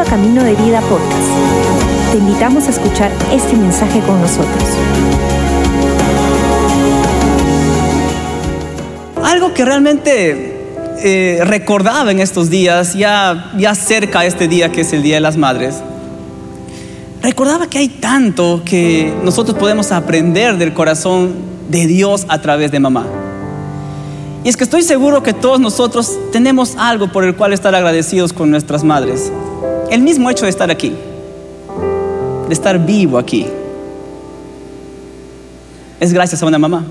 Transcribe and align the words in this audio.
Bienvenido 0.00 0.02
a 0.02 0.04
Camino 0.04 0.44
de 0.44 0.54
Vida 0.54 0.80
Podcast. 0.80 2.12
Te 2.12 2.18
invitamos 2.18 2.66
a 2.66 2.70
escuchar 2.70 3.12
este 3.32 3.54
mensaje 3.54 4.00
con 4.00 4.20
nosotros. 4.20 4.64
Algo 9.22 9.52
que 9.52 9.64
realmente 9.64 10.56
eh, 11.02 11.40
recordaba 11.44 12.10
en 12.10 12.20
estos 12.20 12.48
días, 12.48 12.94
ya, 12.94 13.52
ya 13.58 13.74
cerca 13.74 14.20
a 14.20 14.26
este 14.26 14.48
día 14.48 14.72
que 14.72 14.82
es 14.82 14.92
el 14.94 15.02
Día 15.02 15.16
de 15.16 15.20
las 15.20 15.36
Madres, 15.36 15.76
recordaba 17.20 17.66
que 17.66 17.78
hay 17.78 17.88
tanto 17.88 18.62
que 18.64 19.12
nosotros 19.22 19.58
podemos 19.58 19.92
aprender 19.92 20.56
del 20.56 20.72
corazón 20.72 21.34
de 21.68 21.86
Dios 21.86 22.24
a 22.28 22.40
través 22.40 22.70
de 22.70 22.80
mamá. 22.80 23.06
Y 24.44 24.48
es 24.48 24.56
que 24.56 24.64
estoy 24.64 24.82
seguro 24.82 25.22
que 25.22 25.34
todos 25.34 25.60
nosotros 25.60 26.18
tenemos 26.32 26.76
algo 26.78 27.12
por 27.12 27.24
el 27.24 27.36
cual 27.36 27.52
estar 27.52 27.74
agradecidos 27.74 28.32
con 28.32 28.50
nuestras 28.50 28.82
madres. 28.82 29.30
El 29.90 30.02
mismo 30.02 30.30
hecho 30.30 30.44
de 30.44 30.50
estar 30.50 30.70
aquí, 30.70 30.92
de 32.46 32.54
estar 32.54 32.78
vivo 32.86 33.18
aquí, 33.18 33.44
es 35.98 36.12
gracias 36.12 36.42
a 36.42 36.46
una 36.46 36.58
mamá. 36.58 36.86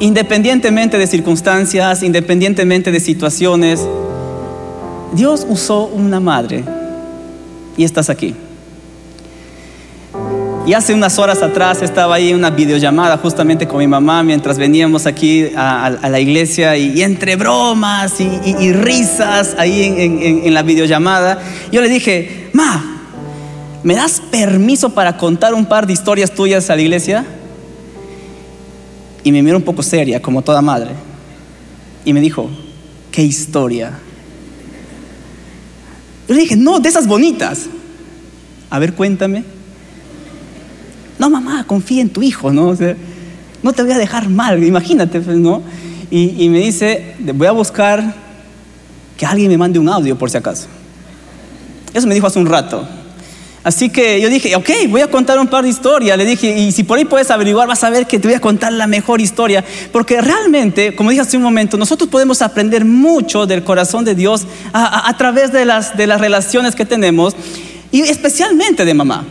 Independientemente 0.00 0.98
de 0.98 1.06
circunstancias, 1.06 2.02
independientemente 2.02 2.92
de 2.92 3.00
situaciones, 3.00 3.80
Dios 5.14 5.46
usó 5.48 5.86
una 5.86 6.20
madre 6.20 6.62
y 7.76 7.84
estás 7.84 8.10
aquí. 8.10 8.34
Y 10.64 10.74
hace 10.74 10.94
unas 10.94 11.18
horas 11.18 11.42
atrás 11.42 11.82
estaba 11.82 12.14
ahí 12.14 12.30
en 12.30 12.36
una 12.36 12.50
videollamada 12.50 13.18
justamente 13.18 13.66
con 13.66 13.80
mi 13.80 13.88
mamá 13.88 14.22
mientras 14.22 14.58
veníamos 14.58 15.06
aquí 15.06 15.50
a, 15.56 15.90
la 16.08 16.20
iglesia 16.20 16.76
y, 16.76 17.02
entre 17.02 17.34
bromas 17.34 18.20
y, 18.20 18.72
risas 18.72 19.56
ahí 19.58 19.82
en, 19.82 20.44
en, 20.44 20.54
la 20.54 20.62
videollamada, 20.62 21.42
yo 21.72 21.80
le 21.80 21.88
dije, 21.88 22.48
Ma, 22.52 23.00
¿me 23.82 23.96
das 23.96 24.22
permiso 24.30 24.90
para 24.90 25.16
contar 25.16 25.52
un 25.52 25.66
par 25.66 25.84
de 25.84 25.94
historias 25.94 26.30
tuyas 26.30 26.70
a 26.70 26.76
la 26.76 26.82
iglesia? 26.82 27.26
Y 29.24 29.32
me 29.32 29.42
miró 29.42 29.56
un 29.56 29.64
poco 29.64 29.82
seria, 29.82 30.22
como 30.22 30.42
toda 30.42 30.62
madre. 30.62 30.90
Y 32.04 32.12
me 32.12 32.20
dijo, 32.20 32.48
¿qué 33.10 33.22
historia? 33.22 33.98
Yo 36.28 36.34
le 36.36 36.42
dije, 36.42 36.56
no, 36.56 36.78
de 36.78 36.88
esas 36.88 37.08
bonitas. 37.08 37.66
A 38.70 38.78
ver, 38.78 38.94
cuéntame. 38.94 39.44
No, 41.22 41.30
mamá, 41.30 41.62
confía 41.68 42.02
en 42.02 42.10
tu 42.10 42.20
hijo, 42.20 42.52
¿no? 42.52 42.76
no 43.62 43.72
te 43.72 43.82
voy 43.84 43.92
a 43.92 43.98
dejar 43.98 44.28
mal, 44.28 44.60
imagínate, 44.64 45.20
pues, 45.20 45.36
¿no? 45.36 45.62
Y, 46.10 46.48
me 46.48 46.58
dice, 46.58 47.14
voy 47.32 47.46
a 47.46 47.52
buscar 47.52 48.16
que 49.16 49.24
alguien 49.24 49.48
me 49.48 49.56
mande 49.56 49.78
un 49.78 49.88
audio 49.88 50.18
por 50.18 50.30
si 50.30 50.38
acaso. 50.38 50.66
Eso 51.94 52.08
me 52.08 52.14
dijo 52.16 52.26
hace 52.26 52.40
un 52.40 52.46
rato. 52.46 52.84
Así 53.62 53.88
que 53.88 54.20
yo 54.20 54.28
dije, 54.28 54.56
ok, 54.56 54.68
voy 54.88 55.02
a 55.02 55.06
contar 55.06 55.38
un 55.38 55.46
par 55.46 55.62
de 55.62 55.70
historias. 55.70 56.18
Le 56.18 56.24
dije, 56.24 56.58
y 56.58 56.72
si 56.72 56.82
por 56.82 56.98
ahí 56.98 57.04
puedes 57.04 57.30
averiguar, 57.30 57.68
vas 57.68 57.84
a 57.84 57.90
ver 57.90 58.08
que 58.08 58.18
te 58.18 58.26
voy 58.26 58.34
a 58.34 58.40
contar 58.40 58.72
la 58.72 58.88
mejor 58.88 59.20
historia. 59.20 59.64
Porque 59.92 60.20
realmente, 60.20 60.96
como 60.96 61.10
dije 61.10 61.22
hace 61.22 61.36
un 61.36 61.44
momento, 61.44 61.76
nosotros 61.76 62.10
podemos 62.10 62.42
aprender 62.42 62.84
mucho 62.84 63.46
del 63.46 63.62
corazón 63.62 64.04
de 64.04 64.16
Dios 64.16 64.44
a, 64.72 65.16
través 65.16 65.52
de 65.52 65.66
las, 65.66 65.96
de 65.96 66.08
las 66.08 66.20
relaciones 66.20 66.74
que 66.74 66.84
tenemos 66.84 67.36
y 67.92 68.00
especialmente 68.00 68.84
de 68.84 68.92
mamá. 68.92 69.24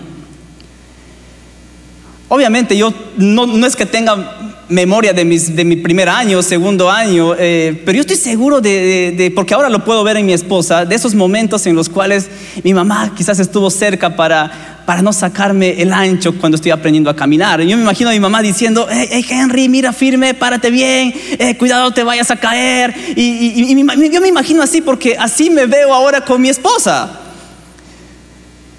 Obviamente 2.34 2.78
yo 2.78 2.94
no, 3.18 3.68
es 3.68 3.76
que 3.76 3.86
tenga 3.86 4.38
memoria 4.70 5.12
de, 5.12 5.26
mi 5.26 5.76
primer 5.76 6.08
año, 6.08 6.42
segundo 6.42 6.90
año, 6.90 7.36
eh, 7.38 7.82
pero 7.86 7.98
yo 7.98 8.02
estoy 8.04 8.16
seguro 8.16 8.62
de, 8.62 9.34
porque 9.36 9.54
ahora 9.54 9.68
lo 9.68 9.84
puedo 9.84 10.02
ver 10.06 10.16
en 10.16 10.26
mi 10.26 10.32
esposa, 10.32 10.86
de 10.86 10.96
esos 10.96 11.14
momentos 11.14 11.66
en 11.66 11.76
los 11.76 11.90
cuales 11.90 12.30
mi 12.64 12.74
mamá 12.74 13.14
quizás 13.18 13.38
estuvo 13.40 13.70
cerca 13.70 14.16
para, 14.16 14.82
para 14.86 15.02
no 15.02 15.12
sacarme 15.12 15.82
el 15.82 15.92
ancho 15.92 16.34
cuando 16.40 16.56
estoy 16.56 16.72
aprendiendo 16.72 17.10
a 17.10 17.18
caminar. 17.18 17.60
Yo 17.64 17.76
me 17.76 17.84
imagino 17.84 18.12
a 18.12 18.14
mi 18.14 18.22
mamá 18.22 18.42
diciendo, 18.42 18.88
hey, 18.90 19.26
Henry, 19.30 19.68
mira 19.68 19.92
firme, 19.92 20.34
párate 20.34 20.70
bien, 20.70 21.14
eh, 21.38 21.58
cuidado 21.58 21.92
te 21.92 22.06
vayas 22.06 22.32
a 22.32 22.38
caer. 22.38 22.96
Y, 23.14 23.76
yo 24.10 24.22
me 24.22 24.30
imagino 24.30 24.64
así 24.64 24.80
porque 24.80 25.18
así 25.20 25.50
me 25.50 25.66
veo 25.66 25.94
ahora 25.94 26.22
con 26.22 26.42
mi 26.42 26.48
esposa. 26.48 27.21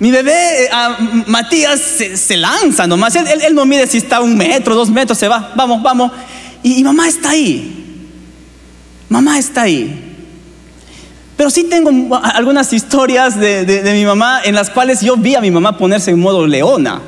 Mi 0.03 0.11
bebé, 0.11 0.65
eh, 0.65 0.69
Matías, 1.29 1.81
se, 1.81 2.37
lanza 2.37 2.89
nomás. 2.89 3.15
Él, 3.15 3.25
él, 3.41 3.55
no 3.55 3.65
mide 3.65 3.87
si 3.87 3.99
está 3.99 4.21
un 4.21 4.37
metro, 4.37 4.75
dos 4.75 4.91
metros, 4.91 5.17
se 5.17 5.29
va. 5.29 5.53
Vamos, 5.55 5.81
vamos. 5.81 6.11
Y, 6.61 6.83
mamá 6.83 7.07
está 7.07 7.31
ahí. 7.31 8.09
Mamá 9.09 9.39
está 9.39 9.63
ahí. 9.63 10.17
Pero 11.37 11.51
sí 11.51 11.69
tengo 11.71 12.17
algunas 12.21 12.73
historias 12.73 13.39
de, 13.39 13.93
mi 13.95 14.05
mamá 14.05 14.41
en 14.43 14.57
las 14.57 14.71
cuales 14.71 15.03
yo 15.03 15.17
vi 15.17 15.37
a 15.37 15.41
mi 15.41 15.53
mamá 15.53 15.79
ponerse 15.79 16.11
en 16.11 16.19
modo 16.19 16.49
leona. 16.49 17.01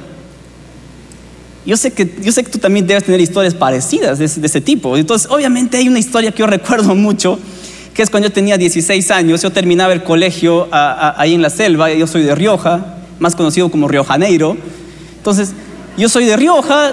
Yo 1.66 1.76
sé, 1.76 1.90
que, 1.90 2.16
yo 2.22 2.30
sé 2.30 2.44
que 2.44 2.50
tú 2.52 2.58
también 2.58 2.86
debes 2.86 3.02
tener 3.02 3.20
historias 3.20 3.54
parecidas 3.54 4.20
de, 4.20 4.28
de 4.28 4.46
ese 4.46 4.60
tipo. 4.60 4.96
Entonces, 4.96 5.28
obviamente 5.28 5.78
hay 5.78 5.88
una 5.88 5.98
historia 5.98 6.30
que 6.30 6.38
yo 6.38 6.46
recuerdo 6.46 6.94
mucho 6.94 7.40
que 7.94 8.02
es 8.02 8.10
cuando 8.10 8.28
yo 8.28 8.32
tenía 8.32 8.58
16 8.58 9.10
años, 9.12 9.40
yo 9.40 9.50
terminaba 9.50 9.92
el 9.92 10.02
colegio 10.02 10.68
ahí 10.72 11.32
en 11.32 11.42
la 11.42 11.50
selva, 11.50 11.92
yo 11.92 12.08
soy 12.08 12.22
de 12.22 12.34
Rioja, 12.34 12.96
más 13.20 13.36
conocido 13.36 13.70
como 13.70 13.86
Río 13.86 14.02
Janeiro. 14.02 14.56
Entonces, 15.16 15.52
yo 15.96 16.08
soy 16.08 16.24
de 16.24 16.36
Rioja, 16.36 16.92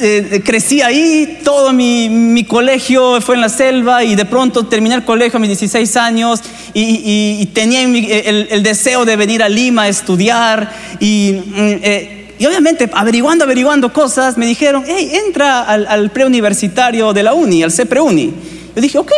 eh, 0.00 0.42
crecí 0.44 0.82
ahí, 0.82 1.40
todo 1.44 1.72
mi, 1.72 2.44
colegio 2.48 3.20
fue 3.20 3.36
en 3.36 3.42
la 3.42 3.48
selva 3.48 4.02
y 4.02 4.16
de 4.16 4.24
pronto 4.24 4.66
terminé 4.66 4.96
el 4.96 5.04
colegio 5.04 5.36
a 5.36 5.40
mis 5.40 5.50
16 5.50 5.96
años 5.96 6.40
y, 6.74 7.46
tenía 7.54 7.82
el, 7.82 8.62
deseo 8.64 9.04
de 9.04 9.14
venir 9.14 9.40
a 9.40 9.48
Lima 9.48 9.82
a 9.82 9.88
estudiar 9.88 10.72
y, 10.98 11.42
mm, 11.46 11.54
eh, 11.56 12.34
y, 12.40 12.46
obviamente 12.46 12.90
averiguando, 12.92 13.44
averiguando 13.44 13.92
cosas, 13.92 14.36
me 14.36 14.46
dijeron, 14.46 14.82
hey, 14.84 15.12
entra 15.26 15.62
al, 15.62 15.86
al 15.86 16.10
preuniversitario 16.10 17.12
de 17.12 17.22
la 17.22 17.34
uni, 17.34 17.62
al 17.62 17.70
CEPREUNI. 17.70 18.32
Yo 18.74 18.82
dije, 18.82 18.98
ok, 18.98 19.12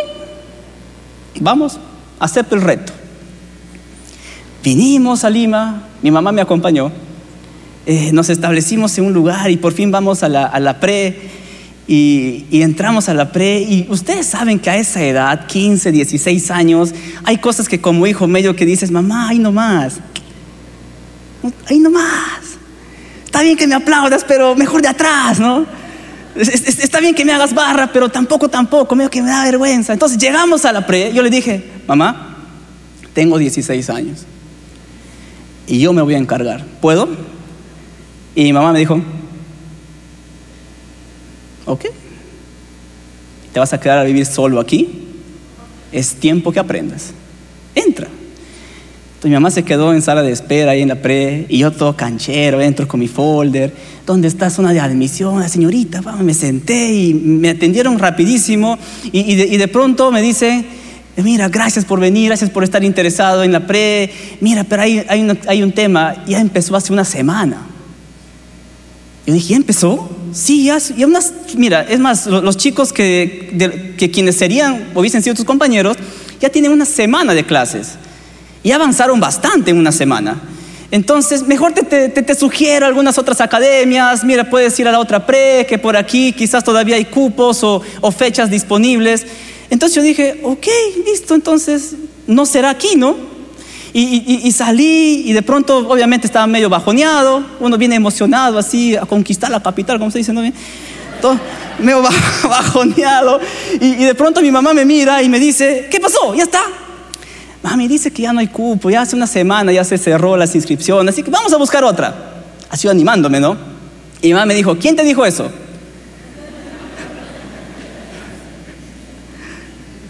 vamos, 1.42 1.78
acepto 2.18 2.54
el 2.54 2.62
reto. 2.62 2.92
Vinimos 4.62 5.24
a 5.24 5.30
Lima, 5.30 5.88
mi 6.02 6.10
mamá 6.10 6.30
me 6.32 6.40
acompañó, 6.40 6.92
eh, 7.84 8.10
nos 8.12 8.30
establecimos 8.30 8.96
en 8.98 9.06
un 9.06 9.12
lugar 9.12 9.50
y 9.50 9.56
por 9.56 9.72
fin 9.72 9.90
vamos 9.90 10.22
a 10.22 10.28
la, 10.28 10.80
pre 10.80 11.20
y, 11.88 12.46
entramos 12.52 13.08
a 13.08 13.14
la 13.14 13.32
pre 13.32 13.60
y 13.60 13.86
ustedes 13.90 14.26
saben 14.26 14.60
que 14.60 14.70
a 14.70 14.76
esa 14.76 15.02
edad, 15.02 15.46
15, 15.46 15.90
16 15.90 16.50
años, 16.52 16.94
hay 17.24 17.38
cosas 17.38 17.68
que 17.68 17.80
como 17.80 18.06
hijo 18.06 18.28
medio 18.28 18.54
que 18.54 18.64
dices, 18.64 18.92
mamá, 18.92 19.30
ahí 19.30 19.40
nomás, 19.40 19.98
ahí 21.68 21.80
nomás. 21.80 22.52
Está 23.24 23.42
bien 23.42 23.56
que 23.56 23.66
me 23.66 23.74
aplaudas, 23.74 24.24
pero 24.28 24.54
mejor 24.54 24.82
de 24.82 24.88
atrás, 24.88 25.40
¿no? 25.40 25.66
Está 26.34 27.00
bien 27.00 27.14
que 27.14 27.24
me 27.24 27.32
hagas 27.32 27.54
barra, 27.54 27.90
pero 27.92 28.08
tampoco, 28.08 28.48
tampoco, 28.48 28.94
medio 28.94 29.10
que 29.10 29.20
me 29.22 29.28
da 29.28 29.44
vergüenza. 29.44 29.92
Entonces 29.92 30.18
llegamos 30.18 30.64
a 30.64 30.72
la 30.72 30.86
pre, 30.86 31.12
yo 31.12 31.22
le 31.22 31.30
dije, 31.30 31.62
mamá, 31.86 32.36
tengo 33.12 33.38
16 33.38 33.90
años 33.90 34.26
y 35.66 35.78
yo 35.80 35.92
me 35.92 36.02
voy 36.02 36.14
a 36.14 36.18
encargar. 36.18 36.64
¿Puedo? 36.80 37.08
Y 38.34 38.44
mi 38.44 38.52
mamá 38.52 38.72
me 38.72 38.78
dijo, 38.78 39.00
ok, 41.66 41.84
te 43.52 43.60
vas 43.60 43.72
a 43.72 43.80
quedar 43.80 43.98
a 43.98 44.04
vivir 44.04 44.24
solo 44.24 44.58
aquí, 44.58 45.08
es 45.92 46.14
tiempo 46.14 46.50
que 46.50 46.60
aprendas. 46.60 47.12
Entra 47.74 48.08
mi 49.24 49.30
mamá 49.30 49.52
se 49.52 49.62
quedó 49.62 49.94
en 49.94 50.02
sala 50.02 50.22
de 50.22 50.32
espera 50.32 50.72
ahí 50.72 50.82
en 50.82 50.88
la 50.88 50.96
pre 50.96 51.46
y 51.48 51.58
yo 51.58 51.70
todo 51.70 51.96
canchero, 51.96 52.60
entro 52.60 52.88
con 52.88 52.98
mi 52.98 53.06
folder. 53.06 53.72
¿Dónde 54.04 54.26
está 54.26 54.50
zona 54.50 54.72
de 54.72 54.80
admisión? 54.80 55.38
La 55.38 55.48
señorita, 55.48 56.00
me 56.00 56.34
senté 56.34 56.92
y 56.92 57.14
me 57.14 57.50
atendieron 57.50 58.00
rapidísimo 58.00 58.78
y, 59.12 59.36
de, 59.36 59.68
pronto 59.68 60.10
me 60.10 60.22
dice, 60.22 60.64
mira, 61.16 61.48
gracias 61.48 61.84
por 61.84 62.00
venir, 62.00 62.28
gracias 62.30 62.50
por 62.50 62.64
estar 62.64 62.82
interesado 62.82 63.44
en 63.44 63.52
la 63.52 63.64
pre. 63.64 64.10
Mira, 64.40 64.64
pero 64.64 64.82
hay, 64.82 65.04
hay, 65.08 65.62
un 65.62 65.70
tema, 65.70 66.24
ya 66.26 66.40
empezó 66.40 66.74
hace 66.74 66.92
una 66.92 67.04
semana. 67.04 67.58
Yo 69.24 69.34
dije, 69.34 69.50
¿ya 69.50 69.56
empezó? 69.56 70.10
Sí, 70.32 70.64
ya, 70.64 70.78
ya 70.78 71.06
mira, 71.56 71.82
es 71.82 72.00
más, 72.00 72.26
los, 72.26 72.56
chicos 72.56 72.92
que, 72.92 73.94
que 73.96 74.10
quienes 74.10 74.34
serían, 74.34 74.88
hubiesen 74.96 75.22
sido 75.22 75.36
tus 75.36 75.44
compañeros, 75.44 75.96
ya 76.40 76.48
tienen 76.48 76.72
una 76.72 76.86
semana 76.86 77.34
de 77.34 77.44
clases. 77.44 77.98
Y 78.62 78.70
avanzaron 78.72 79.18
bastante 79.20 79.70
en 79.70 79.78
una 79.78 79.92
semana. 79.92 80.40
Entonces, 80.92 81.46
mejor 81.46 81.72
te, 81.72 82.10
te, 82.10 82.34
sugiero 82.34 82.84
algunas 82.84 83.16
otras 83.16 83.40
academias. 83.40 84.24
Mira, 84.24 84.50
puedes 84.50 84.78
ir 84.78 84.86
a 84.86 84.92
la 84.92 85.00
otra 85.00 85.24
pre, 85.24 85.64
que 85.66 85.78
por 85.78 85.96
aquí 85.96 86.34
quizás 86.34 86.62
todavía 86.62 86.96
hay 86.96 87.06
cupos 87.06 87.64
o, 87.64 87.80
fechas 88.14 88.50
disponibles. 88.50 89.26
Entonces 89.70 89.96
yo 89.96 90.02
dije, 90.02 90.40
ok, 90.42 90.66
listo, 91.06 91.34
entonces 91.34 91.94
no 92.26 92.44
será 92.44 92.68
aquí, 92.68 92.94
¿no? 92.94 93.16
Y, 93.94 94.52
salí 94.52 95.22
y 95.24 95.32
de 95.32 95.40
pronto, 95.40 95.78
obviamente, 95.78 96.26
estaba 96.26 96.46
medio 96.46 96.68
bajoneado. 96.68 97.42
Uno 97.58 97.78
viene 97.78 97.94
emocionado 97.94 98.58
así 98.58 98.94
a 98.94 99.06
conquistar 99.06 99.50
la 99.50 99.62
capital, 99.62 99.98
como 99.98 100.10
se 100.10 100.18
dice, 100.18 100.34
¿no? 100.34 100.42
Todo 101.22 101.40
medio 101.78 102.02
bajoneado. 102.42 103.40
Y, 103.80 103.86
y 103.86 104.04
de 104.04 104.14
pronto 104.14 104.42
mi 104.42 104.50
mamá 104.50 104.74
me 104.74 104.84
mira 104.84 105.22
y 105.22 105.30
me 105.30 105.38
dice, 105.38 105.88
¿qué 105.90 105.98
pasó? 106.00 106.34
Ya 106.34 106.42
está. 106.42 106.60
Mami, 107.62 107.88
dice 107.88 108.10
que 108.10 108.22
ya 108.22 108.32
no 108.32 108.40
hay 108.40 108.48
cupo, 108.48 108.90
ya 108.90 109.02
hace 109.02 109.14
una 109.16 109.26
semana 109.26 109.72
ya 109.72 109.84
se 109.84 109.96
cerró 109.96 110.36
las 110.36 110.54
inscripciones, 110.54 111.14
así 111.14 111.22
que 111.22 111.30
vamos 111.30 111.52
a 111.52 111.56
buscar 111.56 111.84
otra. 111.84 112.42
Ha 112.68 112.76
sido 112.76 112.90
animándome, 112.90 113.38
¿no? 113.40 113.56
Y 114.20 114.28
mi 114.28 114.34
mamá 114.34 114.46
me 114.46 114.54
dijo, 114.54 114.76
¿quién 114.78 114.96
te 114.96 115.04
dijo 115.04 115.24
eso? 115.24 115.50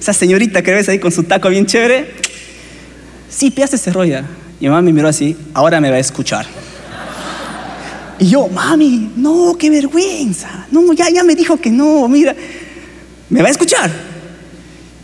Esa 0.00 0.12
señorita 0.12 0.62
que 0.62 0.72
ves 0.72 0.88
ahí 0.88 0.98
con 0.98 1.12
su 1.12 1.24
taco 1.24 1.48
bien 1.48 1.66
chévere, 1.66 2.14
sí, 3.28 3.52
ya 3.54 3.66
se 3.66 3.78
cerró 3.78 4.04
ya. 4.04 4.24
Y 4.58 4.64
mi 4.64 4.68
mamá 4.70 4.82
me 4.82 4.92
miró 4.92 5.08
así, 5.08 5.36
ahora 5.54 5.80
me 5.80 5.90
va 5.90 5.96
a 5.96 6.00
escuchar. 6.00 6.46
Y 8.18 8.28
yo, 8.28 8.48
mami, 8.48 9.12
no, 9.16 9.56
qué 9.58 9.68
vergüenza. 9.68 10.66
No, 10.70 10.92
ya, 10.92 11.08
ya 11.10 11.24
me 11.24 11.34
dijo 11.34 11.56
que 11.56 11.70
no, 11.70 12.08
mira, 12.08 12.34
me 13.28 13.42
va 13.42 13.48
a 13.48 13.50
escuchar. 13.50 13.90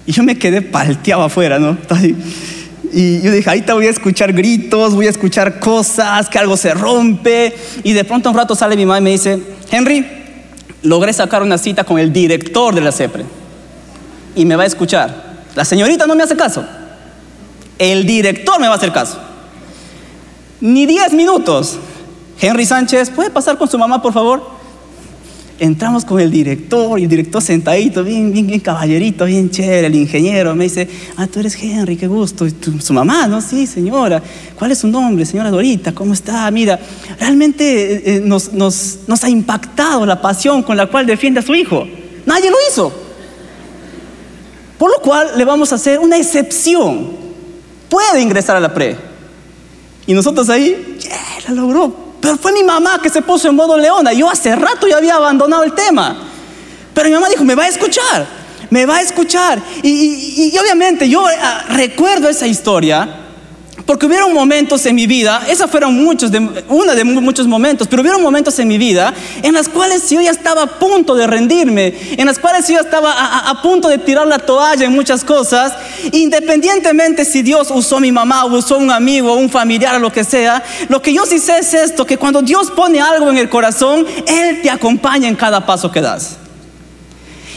Y 0.08 0.12
yo 0.12 0.22
me 0.22 0.38
quedé 0.38 0.62
palteado 0.62 1.22
afuera, 1.22 1.58
¿no? 1.58 1.76
Y 2.94 3.20
yo 3.20 3.31
dije, 3.31 3.46
ahorita 3.46 3.75
voy 3.75 3.88
a 3.88 3.90
escuchar 3.90 4.32
gritos, 4.32 4.94
voy 4.94 5.06
a 5.06 5.10
escuchar 5.10 5.60
cosas, 5.60 6.31
que 6.31 6.38
algo 6.38 6.56
se 6.56 6.72
rompe. 6.72 7.55
Y 7.84 7.93
de 7.93 8.05
pronto 8.05 8.31
un 8.31 8.34
rato 8.34 8.55
sale 8.55 8.75
mi 8.75 8.87
mamá 8.87 9.00
y 9.00 9.02
me 9.02 9.10
dice, 9.10 9.38
Henry, 9.70 10.06
logré 10.81 11.12
sacar 11.12 11.43
una 11.43 11.58
cita 11.58 11.84
con 11.84 11.99
el 11.99 12.10
director 12.10 12.75
de 12.75 12.81
la 12.81 12.90
CEPRE. 12.90 13.26
Y 14.34 14.46
me 14.46 14.56
va 14.56 14.62
a 14.62 14.66
escuchar. 14.66 15.44
La 15.55 15.66
señorita 15.66 16.06
no 16.06 16.14
me 16.14 16.22
hace 16.22 16.37
caso. 16.37 16.64
El 17.78 18.06
director 18.06 18.58
me 18.58 18.66
va 18.66 18.72
a 18.72 18.76
hacer 18.78 18.93
caso. 18.93 19.19
Ni 20.62 20.87
diez 20.87 21.12
minutos. 21.12 21.78
Henry 22.40 22.64
Sánchez, 22.64 23.11
¿puede 23.11 23.28
pasar 23.28 23.58
con 23.58 23.69
su 23.69 23.76
mamá, 23.76 24.00
por 24.00 24.14
favor? 24.14 24.57
Entramos 25.60 26.05
con 26.05 26.20
el 26.20 26.31
director 26.31 27.00
y 27.00 27.02
el 27.02 27.08
director 27.08 27.43
sentadito, 27.43 28.05
bien, 28.05 28.32
bien, 28.32 28.46
bien 28.46 28.60
caballerito, 28.60 29.25
bien 29.25 29.50
chévere, 29.50 29.88
el 29.88 29.94
ingeniero. 29.96 30.55
Me 30.55 30.64
dice, 30.64 30.88
ah, 31.16 31.26
tú 31.26 31.40
eres 31.40 31.56
Henry, 31.60 31.96
qué 31.96 32.06
gusto. 32.06 32.46
¿Y 32.46 32.55
su 32.81 32.93
mamá, 32.93 33.26
no? 33.26 33.40
Sí, 33.40 33.66
señora. 33.66 34.22
¿Cuál 34.56 34.70
es 34.70 34.78
su 34.78 34.87
nombre? 34.87 35.26
Señora 35.26 35.50
Dorita, 35.50 35.93
¿cómo 35.93 36.12
está? 36.12 36.49
Mira, 36.52 36.78
realmente 37.19 37.64
eh, 37.64 38.02
eh, 38.05 38.20
nos, 38.25 38.52
nos, 38.52 39.00
nos 39.08 39.25
ha 39.25 39.28
impactado 39.28 40.06
la 40.06 40.22
pasión 40.22 40.62
con 40.62 40.76
la 40.76 40.87
cual 40.87 41.06
defiende 41.06 41.40
a 41.40 41.43
su 41.43 41.55
hijo. 41.56 41.84
Nadie 42.25 42.50
lo 42.50 42.56
hizo. 42.70 42.93
Por 44.78 44.93
lo 44.93 44.99
cual 45.02 45.32
le 45.37 45.44
vamos 45.44 45.72
a 45.72 45.75
hacer 45.75 45.99
una 45.99 46.16
excepción. 46.16 47.11
Puede 47.88 48.22
ingresar 48.22 48.56
a 48.56 48.61
la 48.61 48.72
pre. 48.72 48.96
Y 50.06 50.14
nosotros 50.14 50.49
ahí, 50.50 50.99
yeah, 51.00 51.49
la 51.49 51.54
logró. 51.54 52.07
Pero 52.20 52.37
fue 52.37 52.53
mi 52.53 52.62
mamá 52.62 53.00
que 53.03 53.11
se 53.11 53.23
puso 53.23 53.49
en 53.49 53.55
modo 53.55 53.76
leona. 53.76 54.12
Yo 54.12 54.29
hace 54.29 54.55
rato 54.56 54.87
ya 54.88 54.97
había 54.97 55.15
abandonado 55.15 55.62
el 55.62 55.73
tema. 55.73 56.17
Pero 56.94 57.09
mi 57.09 57.15
mamá 57.15 57.29
dijo, 57.29 57.44
me 57.44 57.55
va 57.55 57.65
a 57.65 57.69
escuchar, 57.69 58.26
me 58.70 58.85
va 58.85 58.97
a 58.97 59.03
escuchar. 59.03 59.61
Y, 59.82 60.53
obviamente 60.59 61.09
yo 61.09 61.25
ah, 61.26 61.65
recuerdo 61.69 62.29
esa 62.29 62.47
historia 62.47 63.27
porque 63.88 64.05
hubieron 64.05 64.35
momentos 64.35 64.85
en 64.85 64.94
mi 64.96 65.06
vida, 65.06 65.46
esos 65.49 65.70
fueron 65.70 65.94
muchos, 65.94 66.31
de, 66.31 66.46
una 66.69 66.94
de 66.94 67.05
muchos 67.05 67.46
momentos, 67.46 67.88
pero 67.88 68.02
hubieron 68.02 68.20
momentos 68.20 68.58
en 68.58 68.69
mi 68.69 68.76
vida 68.76 69.14
en 69.43 69.55
las 69.55 69.67
cuales 69.67 70.11
yo 70.11 70.20
ya 70.20 70.31
estaba 70.31 70.64
a 70.64 70.67
punto 70.79 71.14
de 71.14 71.26
rendirme, 71.26 71.94
en 72.19 72.26
las 72.26 72.38
cuales 72.38 72.69
yo 72.69 72.75
ya 72.75 72.81
estaba 72.82 73.49
a, 73.49 73.62
punto 73.62 73.88
de 73.88 73.96
tirar 73.96 74.26
la 74.26 74.40
toalla 74.40 74.85
en 74.85 74.93
muchas 74.93 75.25
cosas, 75.25 75.73
independientemente 76.12 77.25
si 77.25 77.40
Dios 77.40 77.70
usó 77.75 77.96
a 77.96 78.00
mi 78.00 78.12
mamá, 78.12 78.44
o 78.44 78.58
usó 78.58 78.75
a 78.75 78.79
un 78.79 78.90
amigo, 78.90 79.32
o 79.32 79.37
un 79.37 79.49
familiar, 79.49 79.94
o 79.94 80.00
lo 80.00 80.12
que 80.12 80.23
sea, 80.23 80.62
lo 80.90 81.00
que 81.00 81.14
yo 81.14 81.25
sí 81.25 81.38
sé 81.38 81.61
es 81.61 81.73
esto, 81.73 82.05
que 82.05 82.19
cuando 82.19 82.43
Dios 82.43 82.70
pone 82.70 83.00
algo 83.00 83.31
en 83.31 83.38
el 83.38 83.49
corazón, 83.49 84.05
Él 84.26 84.61
te 84.61 84.69
acompaña 84.69 85.29
en 85.29 85.35
cada 85.35 85.64
paso 85.64 85.90
que 85.90 86.02
das. 86.02 86.37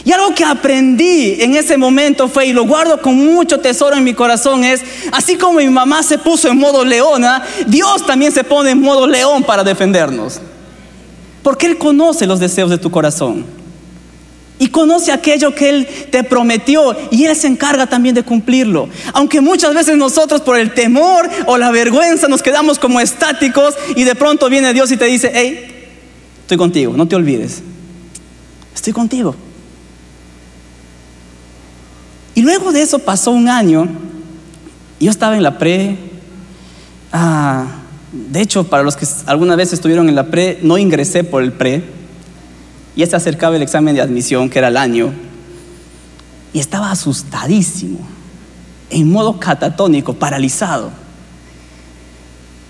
Y 0.04 0.12
algo 0.12 0.34
que 0.34 0.44
aprendí 0.44 1.36
en 1.40 1.54
ese 1.54 1.76
momento 1.76 2.28
fue, 2.28 2.46
y 2.46 2.52
lo 2.52 2.64
guardo 2.64 3.00
con 3.00 3.14
mucho 3.16 3.60
tesoro 3.60 3.96
en 3.96 4.04
mi 4.04 4.14
corazón, 4.14 4.64
es, 4.64 4.82
así 5.12 5.36
como 5.36 5.58
mi 5.58 5.68
mamá 5.68 6.02
se 6.02 6.18
puso 6.18 6.48
en 6.48 6.58
modo 6.58 6.84
leona, 6.84 7.44
Dios 7.66 8.04
también 8.04 8.32
se 8.32 8.42
pone 8.42 8.70
en 8.70 8.80
modo 8.80 9.06
león 9.06 9.44
para 9.44 9.62
defendernos. 9.62 10.40
Porque 11.42 11.66
Él 11.66 11.78
conoce 11.78 12.26
los 12.26 12.40
deseos 12.40 12.70
de 12.70 12.78
tu 12.78 12.90
corazón. 12.90 13.44
Y 14.58 14.68
conoce 14.68 15.10
aquello 15.12 15.54
que 15.54 15.68
Él 15.68 15.88
te 16.10 16.22
prometió 16.24 16.96
y 17.10 17.24
Él 17.24 17.34
se 17.34 17.48
encarga 17.48 17.86
también 17.86 18.14
de 18.14 18.22
cumplirlo. 18.22 18.88
Aunque 19.12 19.40
muchas 19.40 19.74
veces 19.74 19.96
nosotros 19.96 20.40
por 20.40 20.58
el 20.58 20.72
temor 20.72 21.28
o 21.46 21.58
la 21.58 21.70
vergüenza 21.70 22.28
nos 22.28 22.42
quedamos 22.42 22.78
como 22.78 23.00
estáticos 23.00 23.74
y 23.96 24.04
de 24.04 24.14
pronto 24.14 24.48
viene 24.48 24.72
Dios 24.72 24.90
y 24.92 24.96
te 24.96 25.06
dice, 25.06 25.32
hey, 25.34 25.88
estoy 26.42 26.56
contigo, 26.56 26.92
no 26.96 27.06
te 27.06 27.16
olvides. 27.16 27.62
Estoy 28.74 28.92
contigo. 28.92 29.34
Y 32.34 32.42
luego 32.42 32.72
de 32.72 32.82
eso 32.82 32.98
pasó 32.98 33.30
un 33.30 33.48
año, 33.48 33.88
yo 34.98 35.10
estaba 35.10 35.36
en 35.36 35.42
la 35.42 35.58
pre, 35.58 35.98
ah, 37.12 37.66
de 38.12 38.40
hecho, 38.40 38.64
para 38.64 38.82
los 38.82 38.96
que 38.96 39.06
alguna 39.26 39.56
vez 39.56 39.72
estuvieron 39.72 40.08
en 40.08 40.14
la 40.14 40.26
pre, 40.26 40.58
no 40.62 40.78
ingresé 40.78 41.24
por 41.24 41.42
el 41.42 41.52
pre, 41.52 41.84
ya 42.96 43.06
se 43.06 43.16
acercaba 43.16 43.56
el 43.56 43.62
examen 43.62 43.94
de 43.94 44.00
admisión, 44.00 44.48
que 44.48 44.58
era 44.58 44.68
el 44.68 44.76
año, 44.76 45.12
y 46.52 46.58
estaba 46.58 46.90
asustadísimo, 46.90 47.98
en 48.90 49.10
modo 49.10 49.38
catatónico, 49.38 50.14
paralizado. 50.14 50.90